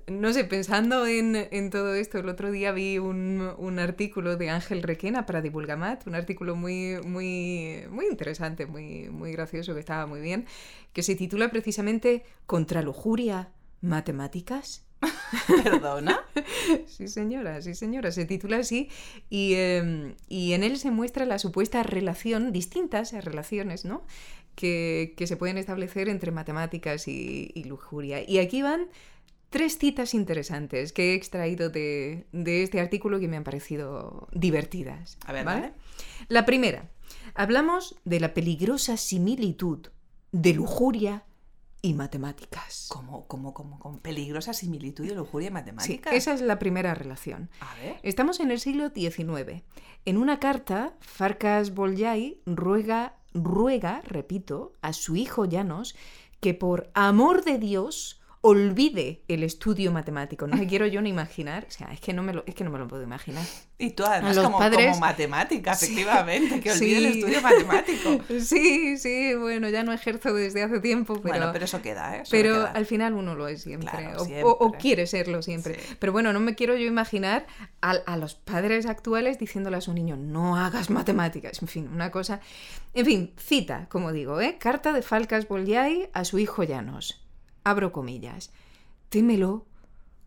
[0.08, 4.50] no sé, pensando en, en todo esto, el otro día vi un, un artículo de
[4.50, 10.06] Ángel Requena para Divulgamat, un artículo muy, muy, muy interesante, muy, muy gracioso, que estaba
[10.06, 10.46] muy bien,
[10.94, 13.50] que se titula precisamente Contra lujuria,
[13.82, 14.86] matemáticas.
[15.63, 16.20] ¿Perdona?
[16.88, 18.90] Sí, señora, sí, señora, se titula así
[19.30, 24.06] y, eh, y en él se muestra la supuesta relación, distintas relaciones, ¿no?
[24.56, 28.28] Que, que se pueden establecer entre matemáticas y, y lujuria.
[28.28, 28.88] Y aquí van
[29.50, 35.18] tres citas interesantes que he extraído de, de este artículo que me han parecido divertidas.
[35.26, 35.74] A ver, ¿vale?
[36.28, 36.90] La primera,
[37.34, 39.88] hablamos de la peligrosa similitud
[40.32, 41.24] de lujuria
[41.82, 42.88] y matemáticas.
[42.90, 46.13] Como, como, como, con peligrosa similitud de lujuria y Sí, matemáticas.
[46.13, 47.50] esa es la primera relación.
[47.60, 48.00] A ver.
[48.04, 49.63] Estamos en el siglo XIX.
[50.06, 55.96] En una carta, Farcas Bolyai ruega, ruega, repito, a su hijo Llanos
[56.40, 60.48] que por amor de Dios olvide el estudio matemático.
[60.48, 62.64] No me quiero yo ni imaginar, o sea, es que no me lo, es que
[62.64, 63.44] no me lo puedo imaginar.
[63.78, 65.86] Y tú además los como, padres- como matemática, Sí.
[65.86, 67.20] efectivamente, que olvide el Sí.
[67.20, 68.20] estudio matemático.
[68.40, 72.22] Sí, sí, bueno, ya no ejerzo desde hace tiempo, pero, bueno, pero eso queda, ¿eh?
[72.22, 72.72] Eso pero queda.
[72.72, 74.44] al final uno lo es siempre, Claro, o- siempre.
[74.44, 75.76] O, o quiere serlo siempre.
[75.76, 75.96] Sí.
[76.00, 77.46] Pero bueno, no me quiero yo imaginar
[77.82, 82.12] a, a los padres actuales diciéndole a su niño, no hagas matemáticas, en fin, una
[82.12, 82.40] cosa...
[82.94, 84.58] En fin, cita, como digo, ¿eh?
[84.60, 87.22] Carta de Falcas Bolyai a su hijo Llanos.
[87.68, 88.50] Abro comillas.
[89.10, 89.66] Témelo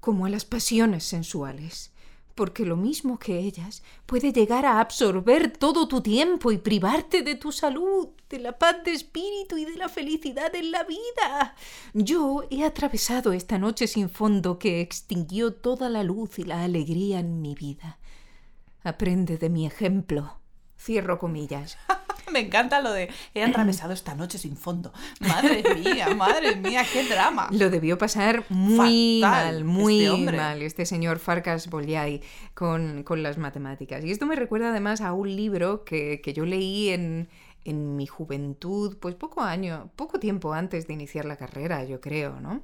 [0.01, 1.91] como a las pasiones sensuales,
[2.35, 7.37] porque lo mismo que ellas puede llegar a absorber todo tu tiempo y privarte de
[7.37, 11.55] tu salud, de la paz de espíritu y de la felicidad en la vida.
[11.95, 17.21] Yo he atravesado esta noche sin fondo que extinguió toda la luz y la alegría
[17.21, 17.99] en mi vida.
[18.85, 20.41] Aprende de mi ejemplo.
[20.79, 21.79] Cierro comillas.
[22.33, 24.93] Me encanta lo de he atravesado esta noche sin fondo.
[25.21, 27.49] Madre mía, madre mía, qué drama.
[27.53, 30.37] Lo debió pasar muy Fatal, mal, muy este hombre.
[30.37, 32.23] mal, este señor Farkas Bolyai
[32.55, 34.05] con, con las matemáticas.
[34.05, 37.29] Y esto me recuerda además a un libro que, que yo leí en,
[37.65, 42.41] en mi juventud, pues poco año, poco tiempo antes de iniciar la carrera, yo creo,
[42.41, 42.63] ¿no?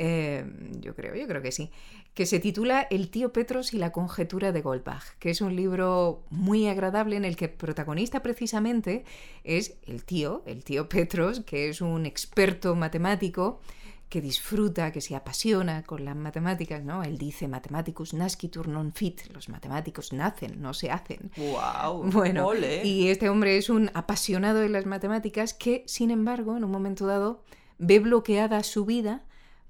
[0.00, 0.44] Eh,
[0.80, 1.72] yo creo, yo creo que sí.
[2.14, 6.22] Que se titula El tío Petros y la conjetura de Goldbach, que es un libro
[6.30, 9.04] muy agradable en el que el protagonista precisamente
[9.42, 13.60] es el tío, el tío Petros, que es un experto matemático
[14.08, 17.02] que disfruta, que se apasiona con las matemáticas, ¿no?
[17.02, 21.30] Él dice mathematicus nascitur non fit, los matemáticos nacen, no se hacen.
[21.36, 22.04] Wow.
[22.12, 22.86] Bueno, ole.
[22.86, 27.04] y este hombre es un apasionado de las matemáticas que, sin embargo, en un momento
[27.04, 27.42] dado,
[27.78, 29.27] ve bloqueada su vida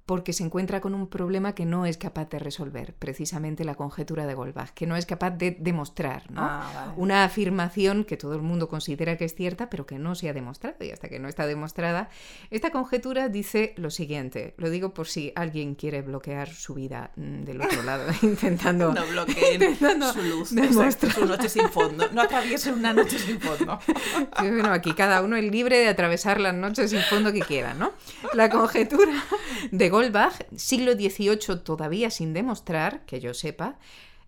[0.08, 4.24] porque se encuentra con un problema que no es capaz de resolver, precisamente la conjetura
[4.26, 6.40] de Goldbach, que no es capaz de demostrar, ¿no?
[6.40, 6.92] Ah, vale.
[6.96, 10.32] Una afirmación que todo el mundo considera que es cierta, pero que no se ha
[10.32, 12.08] demostrado, y hasta que no está demostrada,
[12.50, 17.44] esta conjetura dice lo siguiente, lo digo por si alguien quiere bloquear su vida mm,
[17.44, 18.94] del otro lado, intentando...
[18.94, 21.12] No bloqueen intentando su luz, demostrar.
[21.12, 22.08] su noche sin fondo.
[22.12, 23.78] No atraviesen una noche sin fondo.
[23.86, 27.74] Sí, bueno, aquí cada uno es libre de atravesar las noches sin fondo que quiera,
[27.74, 27.92] ¿no?
[28.32, 29.12] La conjetura
[29.70, 29.97] de Goldbach,
[30.56, 33.78] siglo XVIII todavía sin demostrar, que yo sepa,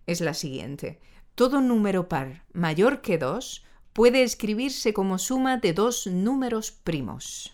[0.07, 0.99] es la siguiente.
[1.35, 7.53] Todo número par mayor que 2 puede escribirse como suma de dos números primos.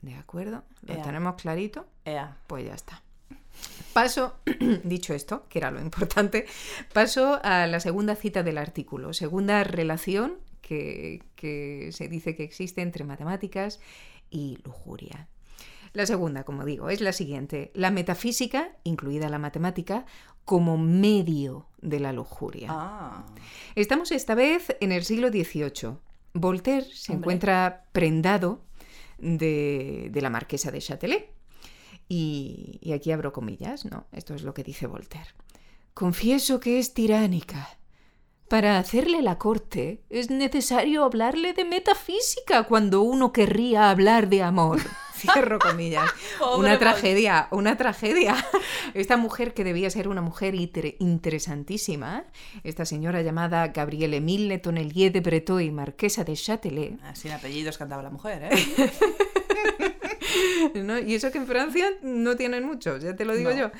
[0.00, 0.64] ¿De acuerdo?
[0.82, 1.02] ¿Lo Ea.
[1.02, 1.86] tenemos clarito?
[2.04, 2.36] Ea.
[2.46, 3.02] Pues ya está.
[3.92, 4.34] Paso,
[4.84, 6.46] dicho esto, que era lo importante,
[6.92, 12.80] paso a la segunda cita del artículo, segunda relación que, que se dice que existe
[12.80, 13.80] entre matemáticas
[14.30, 15.28] y lujuria.
[15.92, 17.70] La segunda, como digo, es la siguiente.
[17.74, 20.06] La metafísica, incluida la matemática,
[20.44, 22.68] como medio de la lujuria.
[22.70, 23.26] Ah.
[23.74, 25.96] Estamos esta vez en el siglo XVIII.
[26.34, 27.24] Voltaire se Hombre.
[27.24, 28.62] encuentra prendado
[29.18, 31.30] de, de la marquesa de Châtelet.
[32.08, 34.06] Y, y aquí abro comillas, ¿no?
[34.12, 35.30] Esto es lo que dice Voltaire.
[35.94, 37.78] Confieso que es tiránica.
[38.52, 44.78] Para hacerle la corte es necesario hablarle de metafísica cuando uno querría hablar de amor.
[45.16, 46.10] Cierro comillas.
[46.58, 48.36] Una tragedia, una tragedia.
[48.92, 52.24] Esta mujer que debía ser una mujer inter- interesantísima,
[52.62, 57.78] esta señora llamada Gabrielle Émile Le Tonnelier de Breteuil, marquesa de Châtelet, Ah, Sin apellidos
[57.78, 58.92] cantaba la mujer, ¿eh?
[60.74, 60.98] ¿no?
[60.98, 63.56] Y eso que en Francia no tienen muchos, ya te lo digo No.
[63.56, 63.70] yo.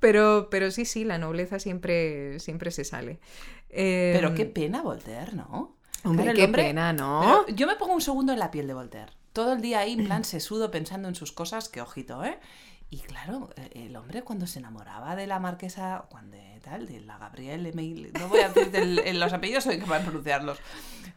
[0.00, 3.20] Pero, pero sí, sí, la nobleza siempre, siempre se sale.
[3.68, 5.76] Eh, Pero qué pena Voltaire, ¿no?
[6.04, 7.42] Hombre, Claro, qué hombre- pena, ¿no?
[7.46, 9.12] Pero yo me pongo un segundo en la piel de Voltaire.
[9.32, 12.38] Todo el día ahí, en plan sesudo, pensando en sus cosas, que ojito, ¿eh?
[12.92, 17.16] Y claro, eh, el hombre cuando se enamoraba de la marquesa, cuando tal, de la
[17.16, 18.70] Gabrielle Emil, no voy a decir
[19.06, 20.58] en los apellidos, soy capaz de pronunciarlos.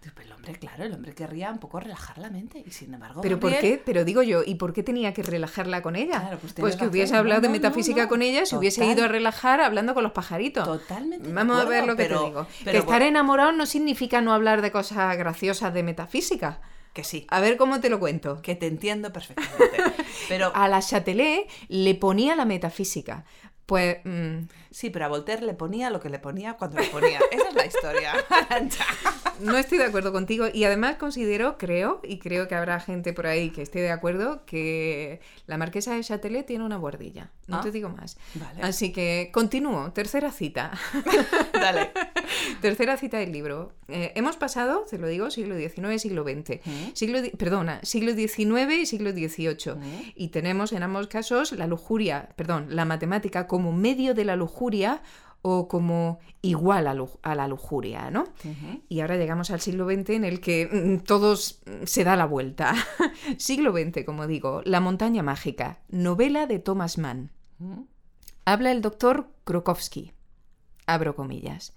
[0.01, 3.21] Pero el hombre, claro, el hombre querría un poco relajar la mente y sin embargo.
[3.21, 3.83] ¿Pero por Gabriel- qué?
[3.83, 6.19] Pero digo yo, ¿y por qué tenía que relajarla con ella?
[6.21, 8.95] Claro, pues tienes que hubiese hablado No, de metafísica no, con ella, se hubiese total.
[8.97, 10.63] ido a relajar hablando con los pajaritos.
[10.65, 11.31] Totalmente.
[11.31, 12.47] Vamos a ver lo que pero- te digo.
[12.63, 16.59] pero que estar enamorado no significa no hablar de cosas graciosas de metafísica.
[16.93, 18.41] Que sí, A ver cómo te lo cuento.
[18.41, 19.81] que te entiendo perfectamente.
[20.29, 23.25] Pero A la Châtelet le ponía la metafísica.
[23.65, 24.39] Pues mm,
[24.71, 27.17] sí, pero a Voltaire le ponía lo que le ponía cuando le ponía.
[27.31, 28.13] Esa es la historia.
[29.39, 33.25] No estoy de acuerdo contigo y además considero, creo, y creo que habrá gente por
[33.25, 37.31] ahí que esté de acuerdo, que la marquesa de Châtelet tiene una guardilla.
[37.47, 38.17] No Ah, te digo más.
[38.35, 38.61] vale.
[38.61, 39.91] Así que continúo.
[39.91, 40.71] Tercera cita.
[41.51, 41.91] Dale.
[42.61, 43.73] Tercera cita del libro.
[43.87, 46.65] Eh, hemos pasado, te lo digo, siglo XIX, siglo XX.
[46.65, 46.71] ¿Mm?
[46.93, 49.75] Siglo, perdona, siglo XIX y siglo XVIII.
[49.75, 50.11] ¿Mm?
[50.15, 55.01] Y tenemos en ambos casos la lujuria, perdón, la matemática como medio de la lujuria
[55.45, 58.23] o como igual a, la lujuria, ¿no?
[58.87, 62.25] Y ahora llegamos al siglo XX en el que mm, todos mm, se da la
[62.25, 62.73] vuelta.
[63.37, 67.31] siglo XX, como digo, La montaña mágica, novela de Thomas Mann.
[67.59, 67.87] Ujú.
[68.45, 70.13] Habla el doctor Krokowski.
[70.85, 71.73] Abro comillas.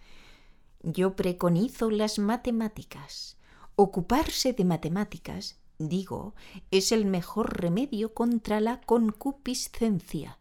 [0.88, 3.37] Yo preconizo las matemáticas.
[3.75, 6.37] Ocuparse de matemáticas, digo,
[6.70, 10.38] es el mejor remedio contra la concupiscencia.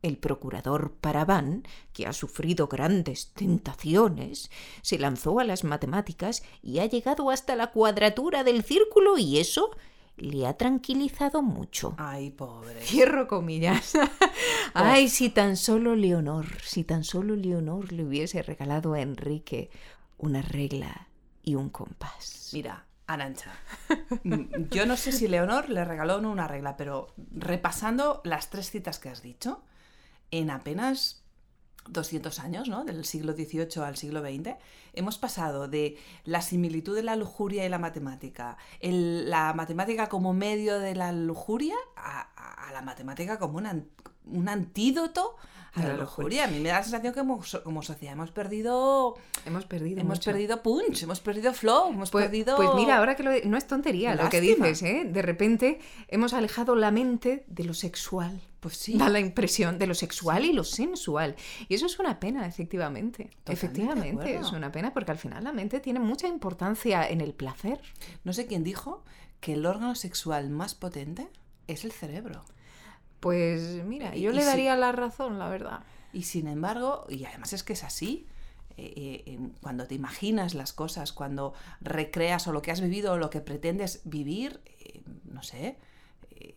[0.00, 6.86] El procurador Paravan, que ha sufrido grandes tentaciones, se lanzó a las matemáticas y ha
[6.86, 9.72] llegado hasta la cuadratura del círculo y eso
[10.16, 11.94] le ha tranquilizado mucho.
[11.98, 12.80] Ay, pobre.
[12.80, 13.94] Cierro comillas.
[14.74, 19.70] Ay, si tan solo Leonor, si tan solo Leonor le hubiese regalado a Enrique
[20.18, 21.08] una regla
[21.42, 22.50] y un compás.
[22.52, 23.52] Mira, Arancha,
[24.24, 28.50] mm, yo no sé si Leonor le regaló o no una regla, pero repasando las
[28.50, 29.62] tres citas que has dicho,
[30.30, 31.21] en apenas
[31.88, 32.84] 200 años, ¿no?
[32.84, 34.54] Del siglo XVIII al siglo XX,
[34.92, 40.32] hemos pasado de la similitud de la lujuria y la matemática, el- la matemática como
[40.32, 42.28] medio de la lujuria, a,
[42.72, 43.88] la matemática como un, an-
[44.26, 45.36] un antídoto
[45.74, 46.44] a la, la lujuria.
[46.44, 50.00] A mí me da la sensación que como, so- como sociedad hemos perdido, Hemos perdido
[50.00, 50.30] hemos mucho.
[50.30, 52.56] perdido punch, hemos perdido flow, hemos Pues, perdido...
[52.56, 55.02] pues mira, ahora que lo no es tontería lo que dices, ¿eh?
[55.04, 58.40] De repente hemos alejado la mente de lo sexual.
[58.62, 58.96] Pues sí.
[58.96, 61.34] Da la impresión de lo sexual y lo sensual.
[61.68, 63.24] Y eso es una pena, efectivamente.
[63.24, 67.34] Totalmente Efectivamente, es una pena porque al final la mente tiene mucha importancia en el
[67.34, 67.80] placer.
[68.22, 69.02] No sé quién dijo
[69.40, 71.28] que el órgano sexual más potente
[71.66, 72.44] es el cerebro.
[73.18, 75.80] Pues mira, yo Y- le si- daría la razón, la verdad.
[76.12, 78.26] Y sin embargo, y además es que es así,
[78.76, 83.16] eh, eh, cuando te imaginas las cosas, cuando recreas o lo que has vivido o
[83.18, 85.78] lo que pretendes vivir, eh, no sé,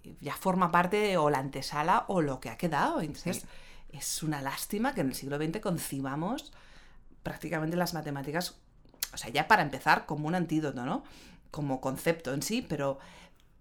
[0.04, 3.02] eh, ya forma parte o la antesala o lo que ha quedado.
[3.02, 3.98] Entonces, Sí.
[3.98, 6.52] es una lástima que en el siglo XX concibamos
[7.24, 8.58] prácticamente las matemáticas,
[9.14, 11.04] o sea, ya para empezar, como un antídoto, ¿no?
[11.52, 13.00] Como concepto en sí, pero,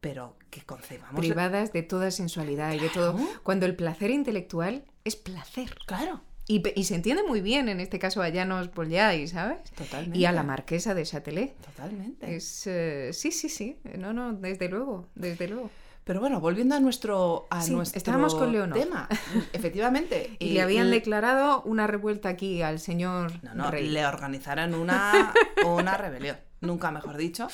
[0.00, 1.20] pero que concebamos...
[1.20, 3.16] Privadas de toda sensualidad y de todo.
[3.42, 5.76] Cuando el placer intelectual es placer.
[5.86, 9.70] Claro, Y, y se entiende muy bien, en este caso a Llanos Bolyai, ¿sabes?
[9.72, 10.18] totalmente.
[10.18, 11.56] Y a la marquesa de Châtelet.
[11.56, 12.36] Totalmente.
[12.36, 13.78] Es, eh, sí, sí, sí.
[13.96, 15.70] No, no, desde luego, desde luego.
[16.04, 18.78] Pero bueno, volviendo a nuestro, a Sí, nuestro estábamos con Leonor.
[18.78, 19.08] tema,
[19.54, 20.36] efectivamente.
[20.38, 23.88] Y eh, le habían le- declarado una revuelta aquí al señor No, no, rey.
[23.88, 25.32] le organizaron una,
[25.66, 27.48] una rebelión, nunca mejor dicho.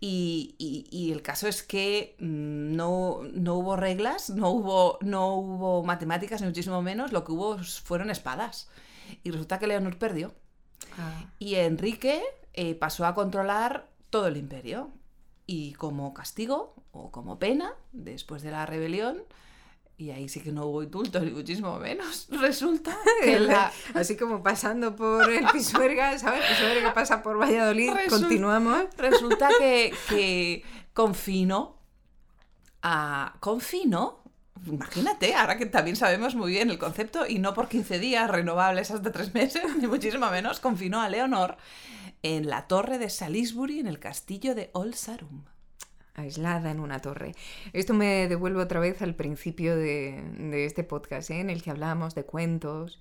[0.00, 5.34] Y, y- y el caso es que mm, no, no hubo reglas, no hubo, no
[5.36, 8.68] hubo matemáticas, ni muchísimo menos, lo que hubo fueron espadas.
[9.22, 10.34] Y resulta que Leonor perdió.
[10.98, 12.22] Ah, Y Enrique
[12.54, 14.90] eh, pasó a controlar todo el imperio.
[15.54, 19.22] Y como castigo o como pena, después de la rebelión,
[19.98, 23.70] y ahí sí que no hubo indulto ni muchísimo menos, resulta que la...
[23.92, 26.42] Así como pasando por el Pisuerga, ¿sabes?
[26.48, 28.84] Pisuerga pasa por Valladolid, Resul- continuamos.
[28.96, 31.76] Resulta que, que confinó
[32.80, 33.34] a...
[33.40, 34.22] ¿Confinó?
[34.64, 38.90] Imagínate, ahora que también sabemos muy bien el concepto, y no por 15 días renovables
[38.90, 41.58] hasta 3 meses, ni muchísimo menos, confinó a Leonor
[42.22, 45.44] en la torre de Salisbury, en el castillo de Old Sarum.
[46.14, 47.34] aislada en una torre.
[47.72, 51.40] Esto me devuelve otra vez al principio de, de este podcast, ¿eh?
[51.40, 53.00] en el que hablábamos de cuentos.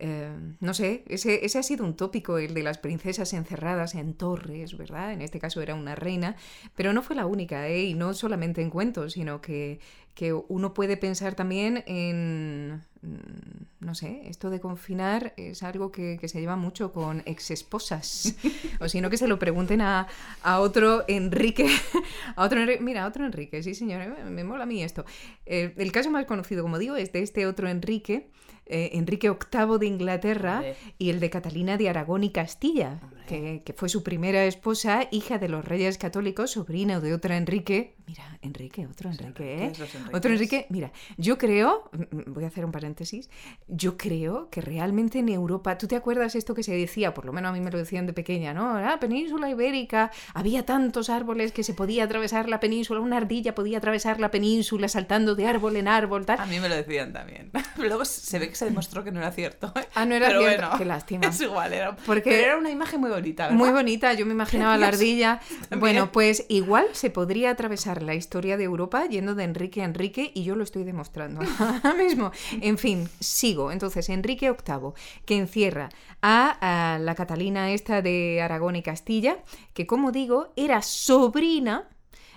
[0.00, 0.30] Eh,
[0.60, 4.76] no sé, ese, ese ha sido un tópico, el de las princesas encerradas en torres,
[4.76, 5.12] ¿verdad?
[5.12, 6.36] En este caso era una reina,
[6.76, 7.84] pero no fue la única, ¿eh?
[7.84, 9.80] y no solamente en cuentos, sino que,
[10.14, 16.16] que uno puede pensar también en, mm, no sé, esto de confinar es algo que,
[16.20, 18.36] que se lleva mucho con exesposas,
[18.80, 20.06] o si no que se lo pregunten a,
[20.42, 21.66] a otro Enrique,
[22.36, 25.04] a otro Enrique, mira, a otro Enrique, sí señor, eh, me mola a mí esto.
[25.44, 28.30] Eh, el caso más conocido, como digo, es de este otro Enrique,
[28.68, 30.62] eh, Enrique VIII de Inglaterra
[30.98, 33.00] y el de Catalina de Aragón y Castilla.
[33.28, 37.94] Que, que fue su primera esposa, hija de los reyes católicos, sobrina de otro Enrique.
[38.06, 39.72] Mira, Enrique, otro Enrique, ¿eh?
[40.14, 41.90] Otro Enrique, mira, yo creo,
[42.26, 43.28] voy a hacer un paréntesis,
[43.68, 47.12] yo creo que realmente en Europa, ¿tú te acuerdas esto que se decía?
[47.12, 48.80] Por lo menos a mí me lo decían de pequeña, ¿no?
[48.80, 53.76] La península ibérica, había tantos árboles que se podía atravesar la península, una ardilla podía
[53.78, 56.40] atravesar la península saltando de árbol en árbol, tal.
[56.40, 57.50] A mí me lo decían también.
[57.76, 59.70] Luego se ve que se demostró que no era cierto.
[59.76, 59.86] ¿eh?
[59.94, 60.62] Ah, no era Pero cierto.
[60.62, 61.26] bueno, Qué lástima.
[61.28, 63.58] Es igual, era, Porque- pero era una imagen muy bonita, ¿verdad?
[63.58, 65.40] Muy bonita, yo me imaginaba la ardilla.
[65.68, 65.80] También.
[65.80, 70.30] Bueno, pues igual se podría atravesar la historia de Europa yendo de Enrique a Enrique
[70.34, 72.32] y yo lo estoy demostrando ahora mismo.
[72.60, 73.72] En fin, sigo.
[73.72, 74.92] Entonces, Enrique VIII,
[75.24, 75.88] que encierra
[76.22, 79.38] a, a la Catalina esta de Aragón y Castilla,
[79.74, 81.88] que como digo, era sobrina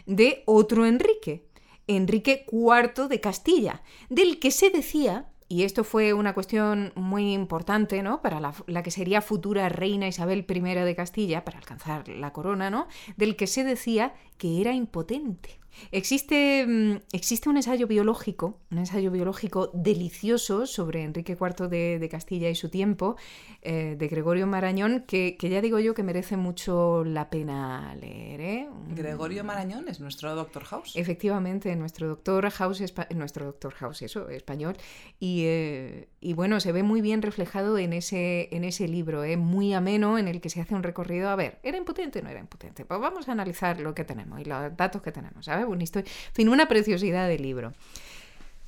[0.06, 1.48] de otro Enrique,
[1.88, 8.02] Enrique IV de Castilla, del que se decía, y esto fue una cuestión muy importante,
[8.04, 8.22] ¿no?
[8.22, 12.70] Para la, la que sería futura reina Isabel I de Castilla, para alcanzar la corona,
[12.70, 12.88] ¿no?
[13.18, 15.61] Del que se decía que era impotente.
[15.92, 22.10] Existe, mm, existe un ensayo biológico, un ensayo biológico delicioso sobre Enrique IV de, de
[22.10, 23.16] Castilla y su tiempo,
[23.62, 28.42] eh, de Gregorio Marañón, que, que ya digo yo que merece mucho la pena leer.
[28.42, 28.70] ¿eh?
[28.90, 30.94] Gregorio Marañón es nuestro Doctor House.
[30.96, 32.84] Efectivamente, nuestro doctor House,
[33.16, 34.76] nuestro doctor House, eso, español,
[35.20, 39.38] y, eh, y bueno, se ve muy bien reflejado en ese, en ese libro, ¿eh?
[39.38, 41.30] muy ameno, en el que se hace un recorrido.
[41.30, 42.86] A ver, ¿era impotente o no era impotente?
[42.86, 45.61] Pues vamos a analizar lo que tenemos y los datos que tenemos, ¿sabes?
[45.62, 45.74] ¿Sabes?
[45.74, 47.74] Una historia, en fin, una preciosidad de libro.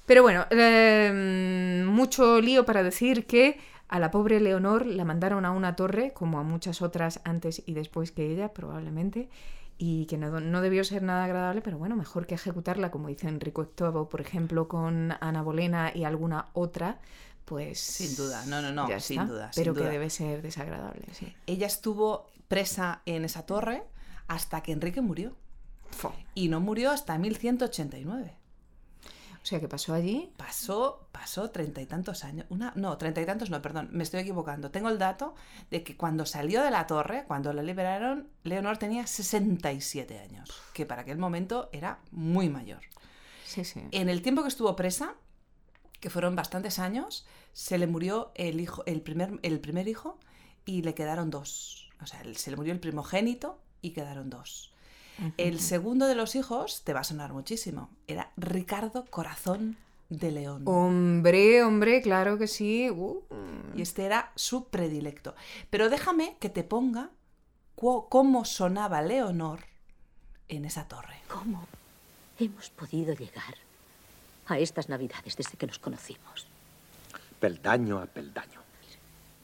[0.06, 5.52] Pero bueno, eh, mucho lío para decir que a la pobre Leonor la mandaron a
[5.52, 9.30] una torre, como a muchas otras antes y después que ella, probablemente,
[9.78, 13.28] y que no, no debió ser nada agradable, pero bueno, mejor que ejecutarla, como dice
[13.28, 17.00] Enrico VIII, por ejemplo, con Ana Bolena y alguna otra,
[17.46, 17.80] pues...
[17.80, 19.32] Sin duda, no, no, no, ya sin está.
[19.32, 19.54] duda.
[19.54, 21.34] sin Pero que debe ser desagradable, sí.
[21.48, 23.84] Ella estuvo presa en esa torre
[24.28, 25.34] hasta que Enrique murió.
[26.36, 28.38] Y no murió hasta 1189.
[29.44, 32.46] O sea, que pasó allí Pasó, pasó treinta y tantos años.
[32.50, 34.72] Una, no, treinta y tantos no, perdón, me estoy equivocando.
[34.72, 35.36] Tengo el dato
[35.70, 40.86] de que cuando salió de la torre, cuando la liberaron, Leonor tenía 67 años, que
[40.86, 42.80] para aquel momento era muy mayor.
[43.46, 43.82] Sí, sí.
[43.92, 45.16] En el tiempo que estuvo presa,
[46.00, 50.20] que fueron bastantes años, se le murió el, hijo, el, primer, el primer hijo
[50.66, 51.90] y le quedaron dos.
[52.02, 54.73] O sea, se le murió el primogénito y quedaron dos.
[55.38, 59.78] El segundo de los hijos, te va a sonar muchísimo, era Ricardo Corazón
[60.10, 60.64] de León.
[60.66, 62.90] Hombre, hombre, claro que sí.
[62.90, 63.22] Uh,
[63.76, 65.36] Y este era su predilecto.
[65.70, 67.10] Pero déjame que te ponga
[67.76, 69.60] cómo sonaba Leonor
[70.48, 71.18] en esa torre.
[71.28, 71.68] ¿Cómo
[72.40, 73.56] hemos podido llegar
[74.48, 76.48] a estas navidades desde que nos conocimos?
[77.40, 78.62] Peldaño a peldaño.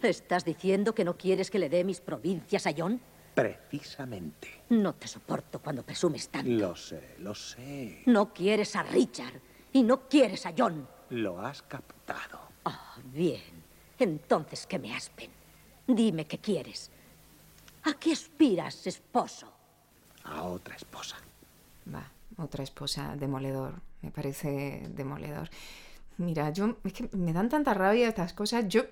[0.01, 3.01] ¿Estás diciendo que no quieres que le dé mis provincias a John?
[3.41, 4.63] Precisamente.
[4.69, 6.49] No te soporto cuando presumes tanto.
[6.49, 8.03] Lo sé, lo sé.
[8.05, 9.41] No quieres a Richard
[9.73, 10.87] y no quieres a John.
[11.09, 12.39] Lo has captado.
[12.65, 13.63] Ah, bien.
[13.97, 15.29] Entonces que me aspen.
[15.87, 16.91] Dime qué quieres.
[17.83, 19.51] ¿A qué aspiras, esposo?
[20.25, 21.17] A otra esposa.
[21.93, 23.73] Va, otra esposa, demoledor.
[24.01, 25.49] Me parece demoledor.
[26.17, 26.77] Mira, yo.
[26.83, 28.67] Es que me dan tanta rabia estas cosas.
[28.67, 28.83] Yo.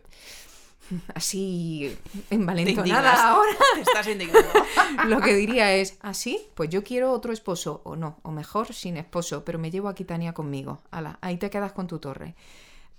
[1.14, 1.98] Así.
[2.30, 2.36] Te.
[2.36, 3.52] Envalentonada ahora.
[3.80, 4.46] Estás indignado.
[5.08, 6.48] Lo que diría es, ¿así?
[6.56, 9.96] Pues yo quiero otro esposo, o no, o mejor sin esposo, pero me llevo a
[9.96, 10.80] Kitania conmigo.
[10.92, 12.36] Ala, ahí te quedas con tu torre.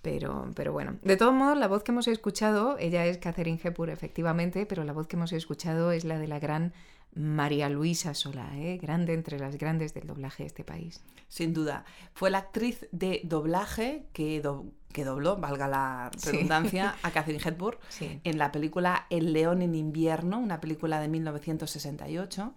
[0.03, 3.91] Pero, pero bueno, de todos modos, la voz que hemos escuchado, ella es Catherine Hepburn,
[3.91, 6.73] efectivamente, pero la voz que hemos escuchado es la de la gran
[7.19, 8.79] María Luisa Sola, ¿eh?
[8.81, 11.03] grande entre las grandes del doblaje de este país.
[11.29, 11.85] Sin duda.
[12.15, 16.31] Fue la actriz de doblaje que, do- que dobló, valga la Sí.
[16.31, 18.21] redundancia, a Catherine Hepburn Sí.
[18.23, 22.55] en la película El león en invierno, una película de 1968,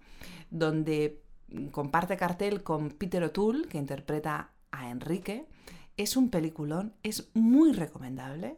[0.50, 1.20] donde
[1.72, 5.44] comparte cartel con Peter O'Toole, que interpreta a Enrique.
[5.96, 8.56] Es un peliculón, es muy recomendable.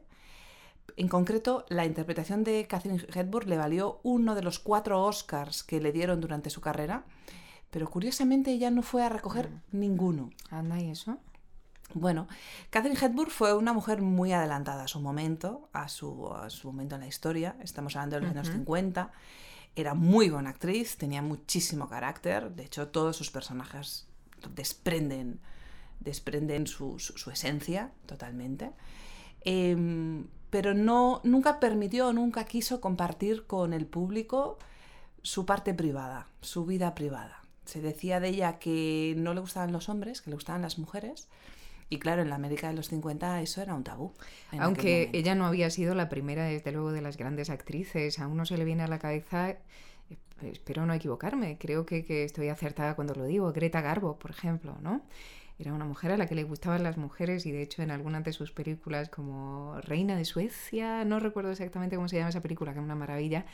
[0.97, 5.81] En concreto, la interpretación de Catherine Hepburn le valió uno de los cuatro Oscars que
[5.81, 7.05] le dieron durante su carrera,
[7.71, 10.31] pero curiosamente ella no fue a recoger ninguno.
[10.51, 11.19] Anda, ¿y eso?
[11.95, 12.29] Bueno,
[12.71, 16.95] Catherine Hepburn fue una mujer muy adelantada a su momento, a su, a su momento
[16.95, 17.57] en la historia.
[17.61, 19.11] Estamos hablando de los años 50.
[19.77, 22.53] Era muy buena actriz, tenía muchísimo carácter.
[22.53, 24.07] De hecho, todos sus personajes
[24.55, 25.41] desprenden,
[25.99, 28.71] desprenden su, su- su esencia totalmente.
[29.43, 34.57] Em, pero no, nunca permitió, nunca quiso compartir con el público
[35.21, 37.43] su parte privada, su vida privada.
[37.65, 41.27] Se decía de ella que no le gustaban los hombres, que le gustaban las mujeres.
[41.91, 44.13] Y claro, en la América de los 50 eso era un tabú.
[44.61, 48.47] Aunque ella no había sido la primera, desde luego, de las grandes actrices, a uno
[48.47, 49.59] se le viene a la cabeza, eh,
[50.43, 54.77] espero no equivocarme, creo que, que estoy acertada cuando lo digo, Greta Garbo, por ejemplo,
[54.81, 55.03] ¿no?
[55.57, 58.25] Era una mujer a la que le gustaban las mujeres y de hecho en algunas
[58.25, 62.73] de sus películas como Reina de Suecia, no recuerdo exactamente cómo se llama esa película,
[62.73, 63.47] que es una maravilla,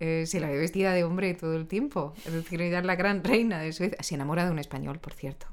[0.00, 2.12] eh, se la ve vestida de hombre todo el tiempo.
[2.26, 3.96] Es decir, ella es la gran reina de Suecia.
[4.02, 5.46] Se enamora de un español, por cierto.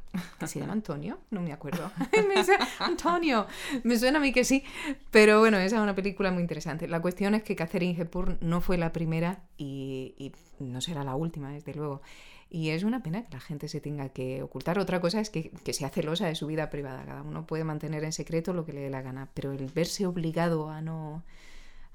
[0.45, 1.19] ¿Se llama Antonio?
[1.29, 1.91] No me acuerdo.
[2.79, 3.45] Antonio.
[3.83, 4.63] Me suena a mí que sí.
[5.11, 6.87] Pero bueno, esa es una película muy interesante.
[6.87, 11.51] La cuestión es que Catherine Hepburn no fue la primera y no será la última,
[11.51, 12.01] desde luego.
[12.53, 14.77] Y es una pena que la gente se tenga que ocultar.
[14.77, 17.05] Otra cosa es que, que sea celosa de su vida privada.
[17.05, 19.29] Cada uno puede mantener en secreto lo que le dé la gana.
[19.33, 21.23] Pero el verse obligado a no,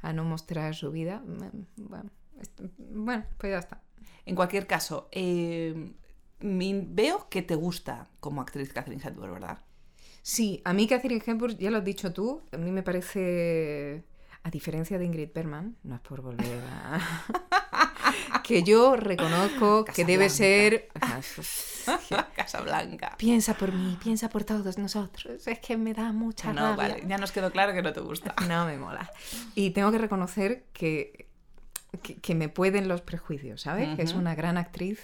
[0.00, 3.82] a no mostrar su vida, bueno, pues ya está.
[4.24, 5.92] En cualquier caso, eh,
[6.40, 9.58] veo que te gusta como actriz Catherine Hepburn, ¿verdad?
[10.22, 14.04] Sí, a mí Catherine Hepburn, ya lo has dicho tú, a mí me parece,
[14.42, 16.98] a diferencia de Ingrid Bergman, no es por volver a...
[18.46, 20.88] que yo reconozco que debe ser...
[22.36, 23.14] Casa Blanca.
[23.18, 26.76] piensa por mí, piensa por todos nosotros, es que me da mucha No, rabia.
[26.76, 28.34] vale, ya nos quedó claro que no te gusta.
[28.48, 29.10] No me mola.
[29.56, 31.26] Y tengo que reconocer que,
[32.02, 33.98] que, que me pueden los prejuicios, ¿sabes?
[33.98, 35.02] Es una gran actriz,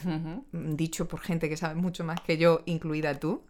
[0.53, 3.43] dicho por gente que sabe mucho más que yo, incluida tú.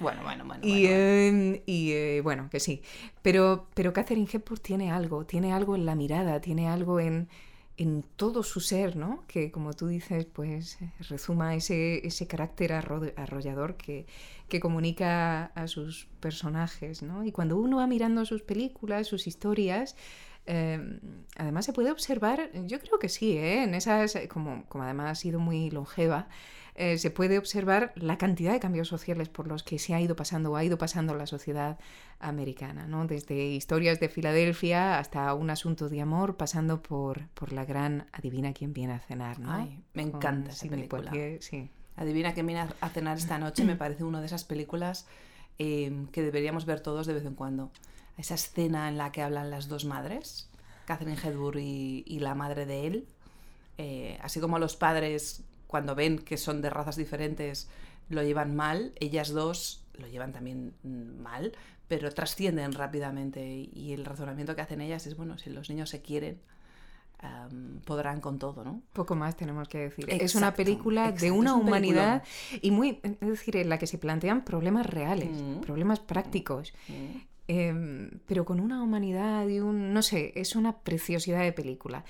[0.00, 0.60] Bueno, bueno, bueno.
[0.64, 0.88] Y, bueno.
[0.96, 2.82] eh, y, eh, bueno, que sí.
[3.22, 7.28] Pero, pero Catherine Hepburn tiene algo, tiene algo en la mirada, tiene algo en,
[7.76, 9.24] en todo su ser, ¿no?
[9.26, 14.06] Que como tú dices, pues rezuma ese, ese carácter arro- arrollador que,
[14.48, 17.24] que comunica a sus personajes, ¿no?
[17.24, 19.96] Y cuando uno va mirando sus películas, sus historias,
[20.46, 21.00] eh,
[21.36, 23.62] además se puede observar, yo creo que sí, ¿eh?
[23.64, 26.28] en esas, como, como además ha sido muy longeva,
[26.76, 30.16] eh, se puede observar la cantidad de cambios sociales por los que se ha ido
[30.16, 31.78] pasando o ha ido pasando la sociedad
[32.18, 33.06] americana, ¿no?
[33.06, 38.52] Desde historias de Filadelfia hasta un asunto de amor, pasando por, por la gran Adivina
[38.52, 39.52] quién viene a cenar, ¿no?
[39.52, 41.12] Ay, me Con encanta esa película.
[41.40, 41.70] Sí.
[41.96, 45.06] Adivina que viene a cenar esta noche, me parece una de esas películas
[45.60, 47.70] eh, que deberíamos ver todos de vez en cuando.
[48.18, 50.48] Esa escena en la que hablan las dos madres,
[50.86, 53.06] Catherine Hepburn y, y la madre de él,
[53.78, 55.44] eh, así como los padres
[55.74, 57.68] cuando ven que son de razas diferentes
[58.08, 61.50] lo llevan mal, ellas dos lo llevan también mm, mal,
[61.88, 66.00] pero trascienden rápidamente y el razonamiento que hacen ellas es, bueno, si los niños se
[66.00, 66.38] quieren,
[67.84, 68.82] podrán con todo, ¿no?
[68.92, 70.04] Poco más tenemos que decir.
[70.08, 72.22] es una Exacto, película de una un humanidad
[72.62, 75.60] y muy, es decir, en la que se plantean problemas reales, Mm.
[75.60, 77.16] problemas prácticos, Mm.
[77.48, 82.04] Eh, pero con una humanidad y un, no sé, es una preciosidad de película.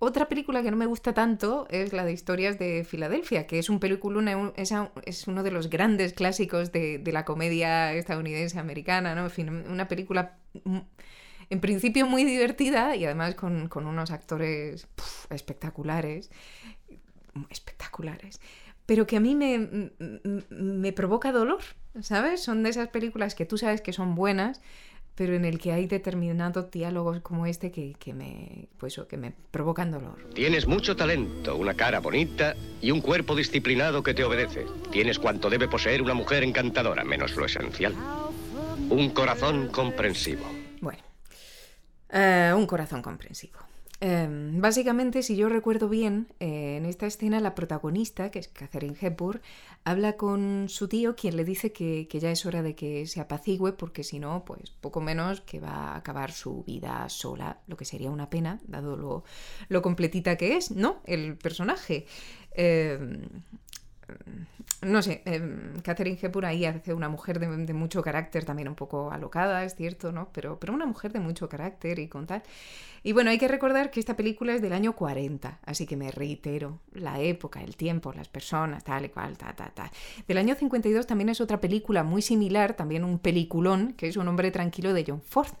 [0.00, 3.68] Otra película que no me gusta tanto es la de Historias de Filadelfia, que es
[3.68, 4.72] un película, es,
[5.04, 9.24] es uno de los grandes clásicos de, de la comedia estadounidense americana, ¿no?
[9.24, 10.78] En fin, una película mm,
[11.50, 14.86] en principio muy divertida y además con, con unos actores
[15.30, 16.30] espectaculares,
[17.50, 18.40] espectaculares,
[18.86, 21.60] pero que a mí me, m- m- me provoca dolor,
[22.02, 22.42] ¿sabes?
[22.42, 24.60] Son de esas películas que tú sabes que son buenas,
[25.14, 29.32] pero en el que hay determinados diálogos como este que, que me, pues, que me
[29.50, 30.16] provocan dolor.
[30.32, 34.64] Tienes mucho talento, una cara bonita y un cuerpo disciplinado que te obedece.
[34.92, 37.94] Tienes cuanto debe poseer una mujer encantadora, menos lo esencial.
[38.90, 40.46] Un corazón comprensivo.
[40.80, 41.02] Bueno,
[42.10, 43.67] eh, un corazón comprensivo.
[44.00, 48.96] Eh, básicamente, si yo recuerdo bien, eh, en esta escena la protagonista, que es Catherine
[49.00, 49.40] Hepburn,
[49.84, 53.72] habla con su tío, quien le dice que, ya es hora de que se apacigüe,
[53.72, 57.84] porque si no, pues poco menos que va a acabar su vida sola, lo que
[57.84, 59.24] sería una pena, dado
[59.68, 61.00] lo, completita que es, ¿no?
[61.04, 62.06] El personaje.
[62.52, 62.98] Eh,
[64.82, 68.74] no sé, eh, Catherine Hepburn ahí hace una mujer de, de mucho carácter, también un
[68.76, 70.28] poco alocada, es cierto, ¿no?
[70.32, 72.42] Pero, pero una mujer de mucho carácter y con tal.
[73.02, 76.10] Y bueno, hay que recordar que esta película es del año 40, así que me
[76.10, 79.90] reitero, la época, el tiempo, las personas, tal y cual, ta, ta, ta.
[80.26, 84.28] Del año 52 también es otra película muy similar, también un peliculón, que es Un
[84.28, 85.54] hombre tranquilo de John Ford.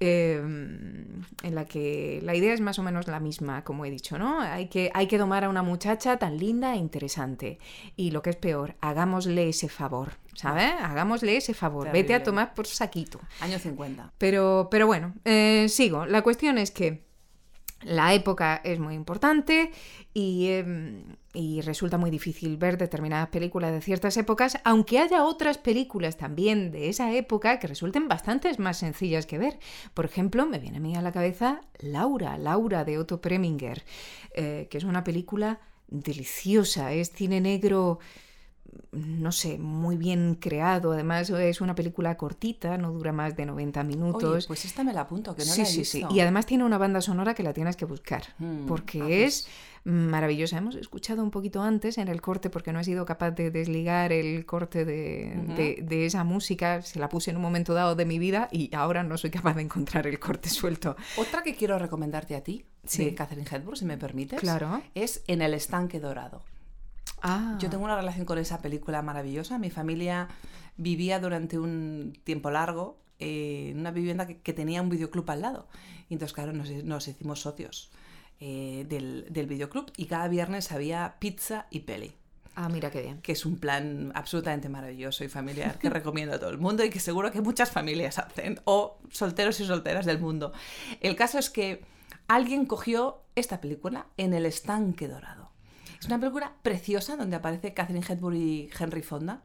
[0.00, 4.18] Eh, en la que la idea es más o menos la misma, como he dicho,
[4.18, 4.40] ¿no?
[4.40, 7.58] Hay que, hay que domar a una muchacha tan linda e interesante.
[7.96, 10.72] Y lo que es peor, hagámosle ese favor, ¿sabes?
[10.80, 11.90] Hagámosle ese favor.
[11.92, 13.20] Vete a tomar por saquito.
[13.40, 14.12] Año 50.
[14.18, 16.06] Pero, pero bueno, eh, sigo.
[16.06, 17.03] La cuestión es que
[17.84, 19.70] la época es muy importante
[20.12, 21.04] y, eh,
[21.34, 26.70] y resulta muy difícil ver determinadas películas de ciertas épocas, aunque haya otras películas también
[26.70, 29.58] de esa época que resulten bastante más sencillas que ver.
[29.94, 33.84] Por ejemplo, me viene a mí a la cabeza Laura, Laura de Otto Preminger,
[34.34, 37.98] eh, que es una película deliciosa, es cine negro
[38.92, 40.92] no sé, muy bien creado.
[40.92, 44.24] Además, es una película cortita, no dura más de 90 minutos.
[44.36, 46.04] Oye, pues esta me la apunto, que no sí, la he sí, sí.
[46.10, 49.46] Y además tiene una banda sonora que la tienes que buscar, Mm, porque ah, pues.
[49.46, 49.48] es
[49.84, 50.58] maravillosa.
[50.58, 54.12] Hemos escuchado un poquito antes en el corte, porque no he sido capaz de desligar
[54.12, 56.80] el corte de, de- de esa música.
[56.82, 59.54] Se la puse en un momento dado de mi vida y ahora no soy capaz
[59.54, 60.96] de encontrar el corte suelto.
[61.18, 63.04] Otra que quiero recomendarte a ti, Sí.
[63.06, 64.82] de Catherine Hepburn, si me permites, Claro.
[64.94, 66.42] es En el estanque dorado.
[67.24, 69.58] Ah, Yo tengo una relación con esa película maravillosa.
[69.58, 70.28] Mi familia
[70.76, 75.40] vivía durante un tiempo largo eh, en una vivienda que, que tenía un videoclub al
[75.40, 75.66] lado.
[76.10, 77.90] Y entonces, claro, nos, nos hicimos socios
[78.40, 82.14] eh, del, del videoclub y cada viernes había pizza y peli
[82.56, 83.20] ah, mira qué bien.
[83.22, 86.90] que es un plan absolutamente maravilloso y familiar que recomiendo a todo el mundo y
[86.90, 90.52] que seguro que muchas familias hacen, o solteros y solteras del mundo.
[91.00, 91.84] El caso es que
[92.28, 95.43] alguien cogió esta película en El estanque dorado.
[96.04, 99.42] Es una película preciosa donde aparece Catherine Hepburn y Henry Fonda.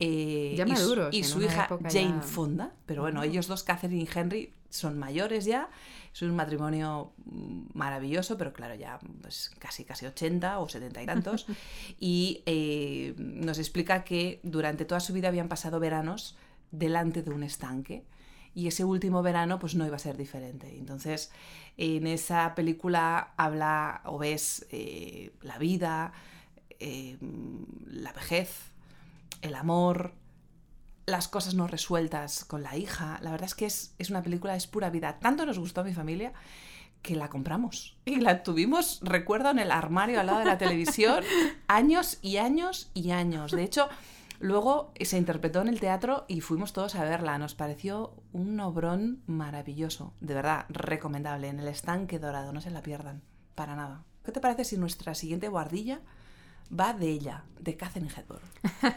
[0.00, 3.62] eh, Ya y su- maduros, y su, hija Jane ya- Fonda, pero bueno, ellos dos,
[3.62, 5.68] Catherine y Henry, son mayores ya,
[6.12, 7.12] es un matrimonio
[7.74, 11.46] maravilloso, pero claro, ya pues, casi, casi 80 o 70 y tantos,
[12.00, 16.36] y eh, nos explica que durante toda su vida habían pasado veranos
[16.72, 18.04] delante de un estanque,
[18.54, 20.76] y ese último verano pues no iba a ser diferente.
[20.76, 21.30] Entonces,
[21.76, 26.12] en esa película habla o ves eh, la vida,
[26.78, 27.18] eh,
[27.86, 28.72] la vejez,
[29.40, 30.14] el amor,
[31.06, 33.18] las cosas no resueltas con la hija.
[33.22, 35.18] La verdad es que es, es una película, es pura vida.
[35.18, 36.32] Tanto nos gustó a mi familia
[37.02, 37.96] que la compramos.
[38.04, 41.24] Y la tuvimos, recuerdo, en el armario al lado de la televisión,
[41.66, 43.50] años y años y años.
[43.50, 43.88] De hecho,
[44.42, 47.38] luego se interpretó en el teatro y fuimos todos a verla.
[47.38, 50.12] Nos pareció un obrón maravilloso.
[50.20, 51.48] De verdad, recomendable.
[51.48, 53.22] En el estanque dorado, no se la pierdan.
[53.54, 54.04] Para nada.
[54.24, 56.00] ¿Qué te parece si nuestra siguiente guardilla
[56.78, 58.42] va de ella, de Catherine Hepburn?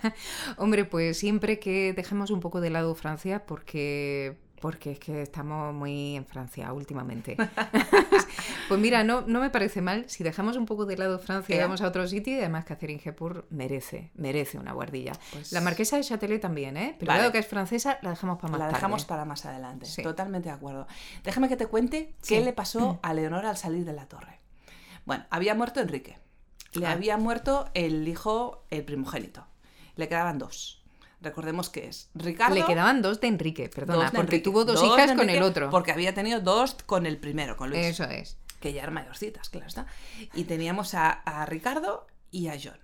[0.58, 5.74] Hombre, pues siempre que dejemos un poco de lado Francia, porque porque es que estamos
[5.74, 7.36] muy en Francia últimamente.
[8.68, 11.60] pues mira, no, no me parece mal si dejamos un poco de lado Francia y
[11.60, 11.62] ¿Eh?
[11.62, 15.14] vamos a otro sitio y además Catherine Hepburn merece, merece una guardilla.
[15.32, 16.96] Pues- La marquesa de Châtelet también, ¿eh?
[17.00, 17.20] Pero Vale.
[17.22, 18.78] dado que es francesa, la dejamos para más la tarde.
[18.78, 19.86] dejamos para más adelante.
[19.86, 20.02] Sí.
[20.04, 20.88] Totalmente de acuerdo.
[21.24, 22.36] Déjame que te cuente Sí.
[22.36, 24.40] qué le pasó a Leonor al salir de la torre.
[25.06, 26.18] Bueno, había muerto Enrique.
[26.74, 26.92] Le Ah.
[26.92, 29.46] había muerto el hijo, el primogénito.
[29.96, 30.84] Le quedaban dos.
[31.26, 32.56] Recordemos que es Ricardo.
[32.56, 34.44] Le quedaban dos de Enrique, perdona, de porque Enrique.
[34.44, 35.70] tuvo dos, hijas con el otro.
[35.70, 37.86] Porque había tenido dos con el primero, con Luis.
[37.86, 38.38] Eso es.
[38.60, 39.86] que ya eran mayorcitas, claro está.
[40.34, 42.80] Y teníamos a, a Ricardo y a John.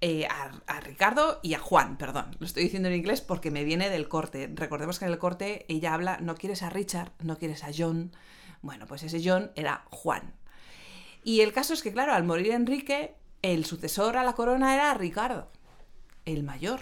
[0.00, 2.36] Eh, a, a Ricardo y a Juan, perdón.
[2.38, 4.50] Lo estoy diciendo en inglés porque me viene del corte.
[4.54, 8.12] Recordemos que en el corte ella habla, no quieres a Richard, no quieres a John.
[8.60, 10.34] Bueno, pues ese John era Juan.
[11.22, 14.92] Y el caso es que, claro, al morir Enrique, el sucesor a la corona era
[14.94, 15.50] Ricardo,
[16.26, 16.80] el mayor,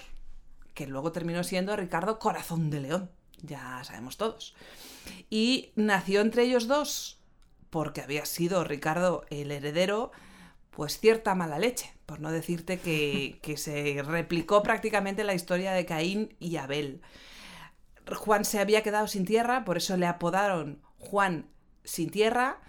[0.75, 3.11] que luego terminó siendo Ricardo Corazón de León,
[3.43, 4.55] ya sabemos todos.
[5.31, 7.21] Y nació entre ellos dos,
[7.71, 10.13] porque había sido Ricardo el heredero,
[10.71, 15.87] pues cierta mala leche, por no decirte que, que se replicó prácticamente la historia de
[15.87, 17.03] Caín y Abel.
[18.15, 21.47] Juan se había quedado sin tierra, por eso le apodaron Juan
[21.85, 22.61] sin tierra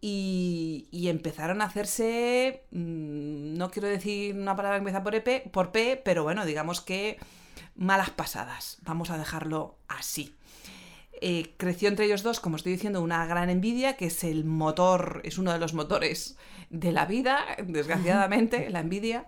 [0.00, 5.50] y, y empezaron a hacerse, mm, no quiero decir una palabra que empieza por, EP,
[5.50, 7.18] por P, pero bueno, digamos que
[7.78, 10.34] malas pasadas, vamos a dejarlo así.
[11.20, 15.20] Eh, creció entre ellos dos, como estoy diciendo, una gran envidia, que es el motor,
[15.24, 16.36] es uno de los motores
[16.70, 19.26] de la vida, desgraciadamente, la envidia.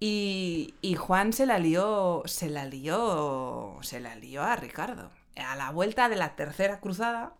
[0.00, 5.10] Y, y Juan se la lió, se la lió, se la lió a Ricardo.
[5.36, 7.34] A la vuelta de la tercera cruzada,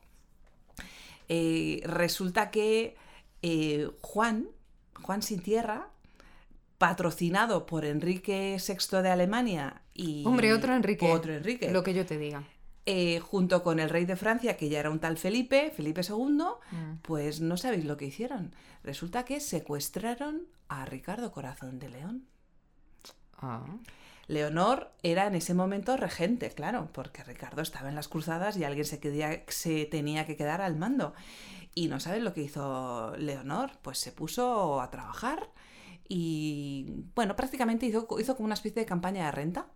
[1.28, 2.96] eh, resulta que
[3.42, 4.48] eh, Juan,
[5.02, 5.88] Juan sin tierra,
[6.78, 10.24] patrocinado por Enrique VI de Alemania y...
[10.26, 11.10] Hombre, otro Enrique.
[11.12, 12.44] Otro Enrique Lo que yo te diga.
[12.86, 16.38] eh, junto con el rey de Francia, que ya era un tal Felipe, Felipe II,
[16.70, 16.96] Mm.
[17.02, 18.54] pues no sabéis lo que hicieron.
[18.84, 22.26] Resulta que secuestraron a Ricardo Corazón de León.
[23.38, 23.64] Ah.
[24.28, 28.84] Leonor era en ese momento regente, claro, porque Ricardo estaba en las cruzadas y alguien
[28.84, 31.14] se, quedía- se tenía que quedar al mando.
[31.74, 35.50] Y no sabes lo que hizo Leonor, pues se puso a trabajar
[36.08, 39.66] y, bueno, prácticamente hizo, hizo como una especie de campaña de renta.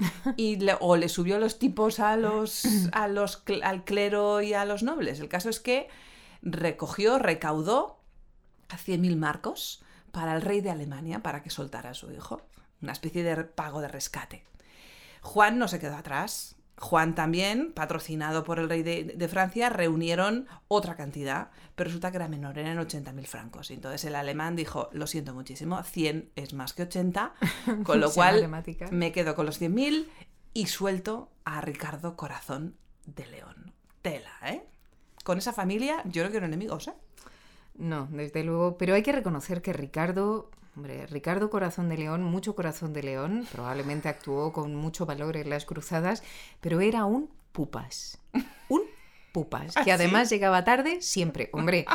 [0.36, 4.64] Y le- o le subió los tipos a los, a los, al clero y a
[4.64, 5.20] los nobles.
[5.20, 5.88] El caso es que
[6.42, 8.00] recogió, recaudó
[8.68, 9.82] a 100.000 marcos
[10.12, 12.42] para el rey de Alemania para que soltara a su hijo.
[12.82, 14.44] Una especie de pago de rescate.
[15.22, 16.56] Juan no se quedó atrás.
[16.80, 22.16] Juan también, patrocinado por el rey de, de Francia, reunieron otra cantidad, pero resulta que
[22.16, 23.70] era menor, eran 80.000 francos.
[23.70, 27.34] Y entonces el alemán dijo, lo siento muchísimo, 100 es más que 80,
[27.84, 28.50] con lo cual
[28.90, 30.06] me quedo con los 100.000
[30.54, 33.74] y suelto a Ricardo Corazón de León.
[34.00, 34.64] Tela, ¿eh?
[35.22, 36.94] Con esa familia yo no quiero enemigos, ¿eh?
[37.76, 38.78] No, desde luego.
[38.78, 43.46] Pero hay que reconocer que Ricardo, hombre, Ricardo Corazón de León, mucho corazón de león,
[43.52, 46.22] probablemente actuó con mucho valor en las cruzadas,
[46.60, 48.18] pero era un pupas.
[48.68, 48.82] Un
[49.32, 49.74] pupas.
[49.84, 50.34] Que ¿Ah, además sí?
[50.34, 51.50] llegaba tarde siempre.
[51.52, 51.86] Hombre,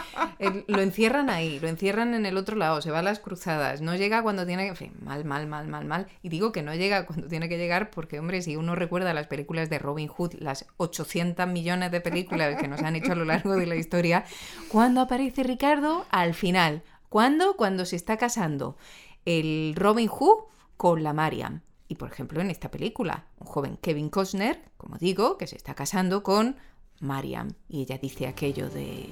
[0.67, 3.95] lo encierran ahí, lo encierran en el otro lado, se va a las cruzadas, no
[3.95, 4.69] llega cuando tiene que.
[4.69, 6.07] En fin, mal, mal, mal, mal, mal.
[6.21, 9.27] Y digo que no llega cuando tiene que llegar porque, hombre, si uno recuerda las
[9.27, 13.25] películas de Robin Hood, las 800 millones de películas que nos han hecho a lo
[13.25, 14.25] largo de la historia,
[14.69, 16.05] cuando aparece Ricardo?
[16.09, 16.83] Al final.
[17.15, 17.55] ¿Cuándo?
[17.55, 18.75] Cuando se está casando
[19.23, 21.61] el Robin Hood con la Mariam.
[21.87, 25.75] Y por ejemplo, en esta película, un joven Kevin Costner, como digo, que se está
[25.75, 26.57] casando con
[26.99, 27.53] Mariam.
[27.69, 29.07] Y ella dice aquello de...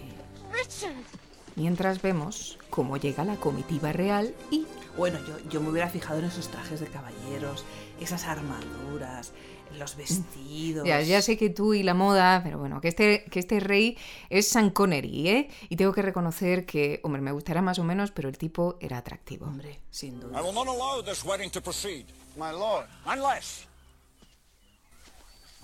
[1.55, 4.65] Mientras vemos cómo llega la comitiva real y
[4.97, 7.63] Bueno, yo, yo me hubiera fijado en esos trajes de caballeros,
[8.01, 9.31] esas armaduras,
[9.77, 10.85] los vestidos.
[10.87, 13.97] Ya, ya sé que tú y la moda, pero bueno, que este, que este rey
[14.29, 15.49] es Sean Connery, ¿eh?
[15.69, 18.97] Y tengo que reconocer que, hombre, me gustará más o menos, pero el tipo era
[18.97, 19.45] atractivo.
[19.45, 20.41] Hombre, sin I duda.
[20.41, 22.05] will not allow this wedding to proceed
[22.35, 23.67] My lord, unless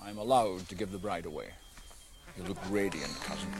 [0.00, 1.46] I am allowed to give the bride away.
[2.36, 3.50] You look radiant, cousin.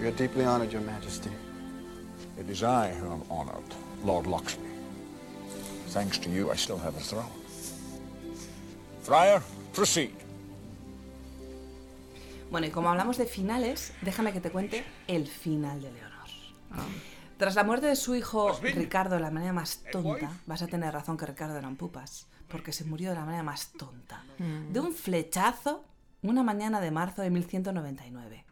[0.00, 1.30] we are deeply honored, Your Majesty.
[2.38, 3.74] It is I who am honored,
[4.04, 4.71] Lord Loxley.
[5.92, 7.30] Thanks to you, I still have a throne.
[9.02, 9.42] Friar,
[9.74, 10.10] proceed.
[12.50, 16.28] Bueno, y como hablamos de finales, déjame que te cuente el final de Leonor.
[17.36, 20.92] Tras la muerte de su hijo Ricardo de la manera más tonta, vas a tener
[20.92, 24.92] razón que Ricardo eran pupas, porque se murió de la manera más tonta, de un
[24.94, 25.84] flechazo
[26.22, 28.44] una mañana de marzo de 1199.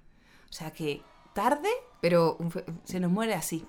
[0.49, 1.69] O sea que tarde,
[2.01, 2.37] Pero
[2.85, 3.65] se nos muere así.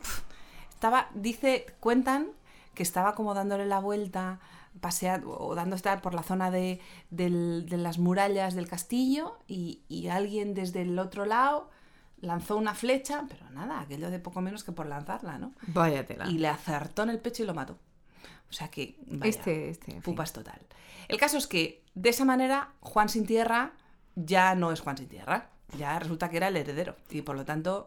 [0.69, 2.30] Estaba, dice, cuentan
[2.74, 4.39] que estaba como dándole la vuelta,
[4.80, 9.82] paseando o dando estar por la zona de, del- de las murallas del castillo y,
[9.89, 11.69] y alguien desde el otro lado
[12.22, 15.51] lanzó una flecha, pero nada, aquello de poco menos que por lanzarla, ¿no?
[15.67, 16.28] váyatela.
[16.28, 17.78] Y le acertó en el pecho y lo mató.
[18.49, 20.01] O sea que, vaya, Este, este, fin.
[20.01, 20.59] pupas total.
[21.07, 23.74] El caso es que de esa manera Juan sin tierra
[24.15, 27.43] ya no es Juan sin tierra, ya resulta que era el heredero y por lo
[27.45, 27.86] tanto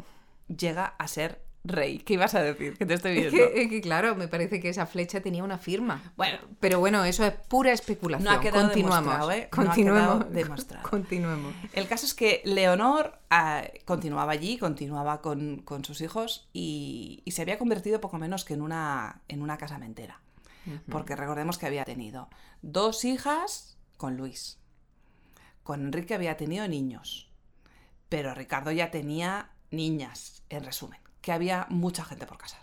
[0.49, 1.98] llega a ser rey.
[1.98, 2.76] ¿Qué ibas a decir?
[2.76, 3.52] Que te estoy Es viendo.
[3.52, 6.12] que, es que, claro, me parece que esa flecha tenía una firma.
[6.16, 6.38] Bueno.
[6.60, 8.24] pero bueno, eso es pura especulación.
[8.32, 8.98] No ha quedado Continuamos.
[9.04, 9.40] demostrado, ¿eh?
[9.40, 10.02] No ha Continuemos.
[10.18, 10.90] quedado demostrado.
[10.90, 11.54] Continuemos.
[11.72, 17.30] El caso es que Leonor ah, continuaba allí, continuaba con, con sus hijos y, y
[17.30, 20.20] se había convertido poco menos que en una, en una casamentera.
[20.90, 22.28] Porque recordemos que había tenido
[22.62, 24.58] dos hijas con Luis.
[25.62, 27.30] Con Enrique había tenido niños.
[28.08, 31.00] Pero Ricardo ya tenía niñas, en resumen.
[31.25, 32.61] Que había mucha gente por casar.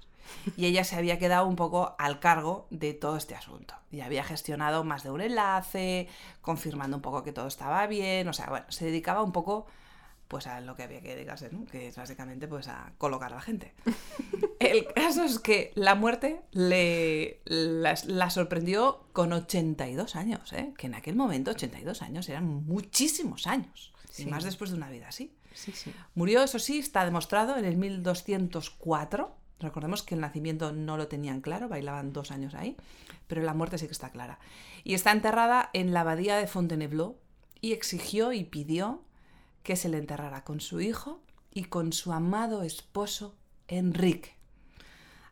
[0.55, 3.73] Y ella se había quedado un poco al cargo de todo este asunto.
[3.91, 6.07] Y había gestionado más de un enlace,
[6.41, 8.27] confirmando un poco que todo estaba bien.
[8.27, 9.65] O sea, bueno, se dedicaba un poco
[10.27, 11.65] pues a lo que había que dedicarse, ¿no?
[11.65, 13.73] Que es básicamente pues a colocar a la gente.
[14.59, 20.71] El caso es que la muerte le, la, la sorprendió con 82 años, ¿eh?
[20.77, 23.91] Que en aquel momento 82 años eran muchísimos años.
[24.17, 25.33] Y más después de una vida así.
[25.53, 25.93] Sí, sí.
[26.15, 29.35] Murió, eso sí, está demostrado en el 1204.
[29.59, 32.75] Recordemos que el nacimiento no lo tenían claro, bailaban dos años ahí,
[33.27, 34.39] pero la muerte sí que está clara.
[34.83, 37.17] Y está enterrada en la abadía de Fontainebleau
[37.61, 39.03] y exigió y pidió
[39.63, 41.21] que se le enterrara con su hijo
[41.51, 43.35] y con su amado esposo
[43.67, 44.35] Enrique.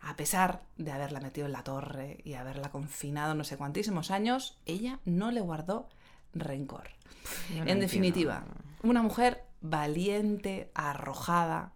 [0.01, 4.57] A pesar de haberla metido en la torre y haberla confinado no sé cuantísimos años,
[4.65, 5.89] ella no le guardó
[6.33, 6.89] rencor.
[7.55, 8.63] No en definitiva, entiendo.
[8.83, 11.73] una mujer valiente, arrojada,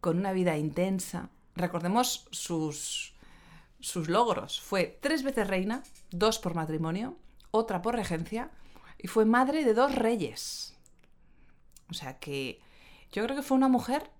[0.00, 1.30] con una vida intensa.
[1.54, 3.14] Recordemos sus,
[3.80, 4.60] sus logros.
[4.60, 7.16] Fue tres veces reina, dos por matrimonio,
[7.50, 8.50] otra por regencia,
[8.98, 10.76] y fue madre de dos reyes.
[11.90, 12.60] O sea que
[13.12, 14.10] yo creo que fue una mujer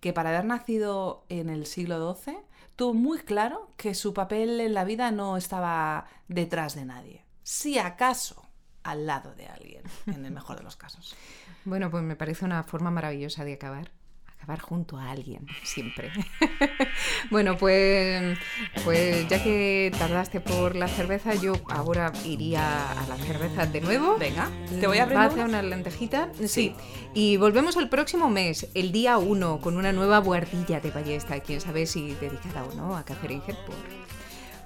[0.00, 2.38] que para haber nacido en el siglo XII
[2.74, 7.24] tuvo muy claro que su papel en la vida no estaba detrás de nadie.
[7.42, 8.49] Si acaso
[8.82, 11.14] al lado de alguien, en el mejor de los casos.
[11.66, 13.90] Bueno, pues me parece una forma maravillosa de acabar.
[14.38, 16.10] Acabar junto a alguien, siempre.
[17.30, 18.38] bueno, pues,
[18.82, 24.16] pues ya que tardaste por la cerveza, yo ahora iría a la cerveza de nuevo.
[24.16, 24.48] Venga,
[24.80, 25.34] te voy a abrir ¿Va a una.
[25.34, 26.30] hacer una lentejita?
[26.46, 26.74] Sí.
[27.12, 31.40] Y volvemos el próximo mes, el día 1, con una nueva buhardilla de ballesta.
[31.40, 33.99] Quién sabe si dedicada o no a Catherine Hepburn.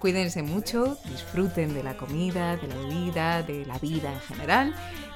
[0.04, 4.74] Cuídense mucho, disfruten de la comida, de la bebida, de la vida en general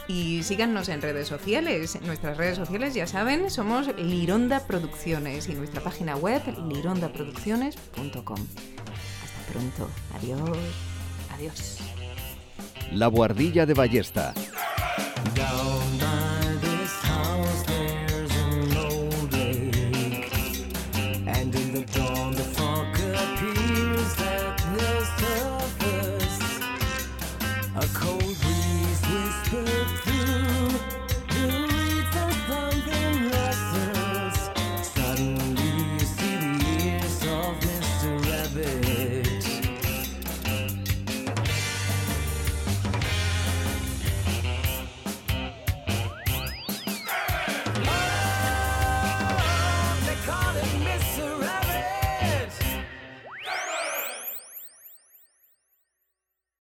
[0.09, 1.95] y síganos en redes sociales.
[1.95, 8.39] En nuestras redes sociales, ya saben, somos Lironda Producciones y nuestra página web lirondaproducciones.com.
[8.39, 9.91] Hasta pronto.
[10.17, 10.57] Adiós.
[11.35, 11.77] Adiós.
[12.91, 14.33] La Buhardilla de Ballesta.